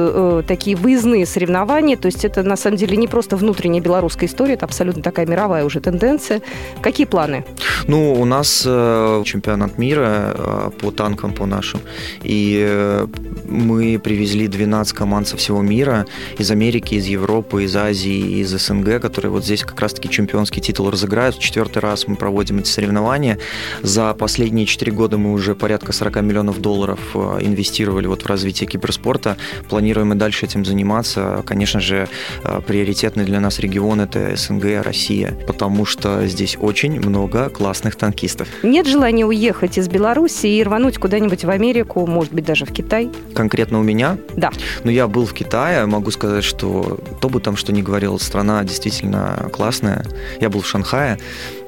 такие 0.47 0.75
выездные 0.75 1.25
соревнования, 1.25 1.97
то 1.97 2.07
есть 2.07 2.25
это 2.25 2.43
на 2.43 2.55
самом 2.55 2.77
деле 2.77 2.97
не 2.97 3.07
просто 3.07 3.35
внутренняя 3.35 3.81
белорусская 3.81 4.27
история, 4.27 4.53
это 4.53 4.65
абсолютно 4.65 5.01
такая 5.01 5.25
мировая 5.25 5.65
уже 5.65 5.79
тенденция. 5.79 6.41
Какие 6.81 7.05
планы? 7.05 7.45
Ну, 7.87 8.13
у 8.13 8.25
нас 8.25 8.61
чемпионат 8.61 9.77
мира 9.77 10.71
по 10.81 10.91
танкам, 10.91 11.33
по 11.33 11.45
нашим, 11.45 11.79
и 12.23 13.05
мы 13.49 13.99
привезли 13.99 14.47
12 14.47 14.93
команд 14.93 15.27
со 15.27 15.37
всего 15.37 15.61
мира, 15.61 16.05
из 16.37 16.51
Америки, 16.51 16.95
из 16.95 17.05
Европы, 17.07 17.63
из 17.63 17.75
Азии, 17.75 18.39
из 18.39 18.49
СНГ, 18.49 19.01
которые 19.01 19.31
вот 19.31 19.43
здесь 19.43 19.63
как 19.63 19.79
раз-таки 19.79 20.09
чемпионский 20.09 20.61
титул 20.61 20.89
разыграют. 20.89 21.35
В 21.35 21.39
четвертый 21.39 21.79
раз 21.79 22.07
мы 22.07 22.15
проводим 22.15 22.59
эти 22.59 22.67
соревнования. 22.67 23.39
За 23.81 24.13
последние 24.13 24.65
4 24.65 24.91
года 24.91 25.17
мы 25.17 25.33
уже 25.33 25.55
порядка 25.55 25.91
40 25.91 26.21
миллионов 26.21 26.61
долларов 26.61 26.99
э, 27.13 27.39
инвестировали 27.41 28.07
вот 28.07 28.23
в 28.23 28.25
развитие 28.25 28.67
киберспорта. 28.69 29.37
Планируем 29.69 30.13
и 30.13 30.15
дальше 30.15 30.45
этим 30.45 30.65
заниматься. 30.65 31.43
Конечно 31.45 31.79
же, 31.79 32.07
э, 32.43 32.61
приоритетный 32.65 33.25
для 33.25 33.39
нас 33.39 33.59
регион– 33.59 34.01
это 34.01 34.35
СНГ, 34.35 34.83
Россия, 34.83 35.37
потому 35.47 35.85
что 35.85 36.27
здесь 36.27 36.57
очень 36.59 36.99
много 36.99 37.49
классных 37.49 37.95
танкистов. 37.95 38.47
Нет 38.63 38.87
желания 38.87 39.25
уехать 39.25 39.77
из 39.77 39.87
Беларуси 39.87 40.47
и 40.47 40.63
рвануть 40.63 40.97
куда-нибудь 40.97 41.43
в 41.43 41.49
Америку, 41.49 42.05
может 42.05 42.33
быть, 42.33 42.45
даже 42.45 42.65
в 42.65 42.71
Китай? 42.71 43.09
Конкретно 43.39 43.79
у 43.79 43.83
меня? 43.83 44.17
Да. 44.35 44.51
Ну, 44.83 44.91
я 44.91 45.07
был 45.07 45.25
в 45.25 45.31
Китае, 45.31 45.85
могу 45.85 46.11
сказать, 46.11 46.43
что 46.43 46.99
то 47.21 47.29
бы 47.29 47.39
там 47.39 47.55
что 47.55 47.71
ни 47.71 47.81
говорил, 47.81 48.19
страна 48.19 48.61
действительно 48.65 49.47
классная. 49.53 50.05
Я 50.41 50.49
был 50.49 50.59
в 50.59 50.67
Шанхае, 50.67 51.17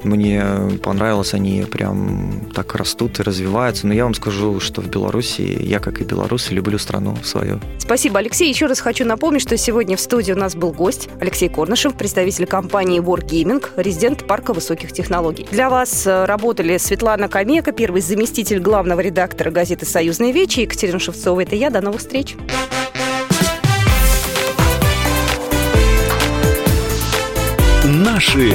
мне 0.04 0.44
понравилось, 0.82 1.34
они 1.34 1.64
прям 1.70 2.40
так 2.54 2.74
растут 2.74 3.20
и 3.20 3.22
развиваются. 3.22 3.86
Но 3.86 3.94
я 3.94 4.04
вам 4.04 4.14
скажу, 4.14 4.60
что 4.60 4.80
в 4.80 4.88
Беларуси, 4.88 5.42
я, 5.60 5.78
как 5.78 6.00
и 6.00 6.04
белорусы, 6.04 6.54
люблю 6.54 6.78
страну 6.78 7.16
свою. 7.22 7.60
Спасибо, 7.78 8.18
Алексей. 8.18 8.48
Еще 8.48 8.66
раз 8.66 8.80
хочу 8.80 9.04
напомнить, 9.04 9.42
что 9.42 9.56
сегодня 9.56 9.96
в 9.96 10.00
студии 10.00 10.32
у 10.32 10.36
нас 10.36 10.54
был 10.54 10.72
гость 10.72 11.08
Алексей 11.20 11.48
Корнышев, 11.48 11.94
представитель 11.94 12.46
компании 12.46 13.00
Wargaming, 13.00 13.64
резидент 13.76 14.26
парка 14.26 14.52
высоких 14.52 14.92
технологий. 14.92 15.46
Для 15.50 15.70
вас 15.70 16.06
э, 16.06 16.24
работали 16.24 16.76
Светлана 16.76 17.28
Камека, 17.28 17.72
первый 17.72 18.00
заместитель 18.00 18.60
главного 18.60 19.00
редактора 19.00 19.50
газеты 19.50 19.86
«Союзные 19.86 20.32
вечи», 20.32 20.60
Екатерина 20.60 20.98
Шевцова. 20.98 21.40
Это 21.40 21.56
я. 21.56 21.70
До 21.70 21.80
новых 21.80 22.00
встреч. 22.00 22.36
Наши 27.84 28.54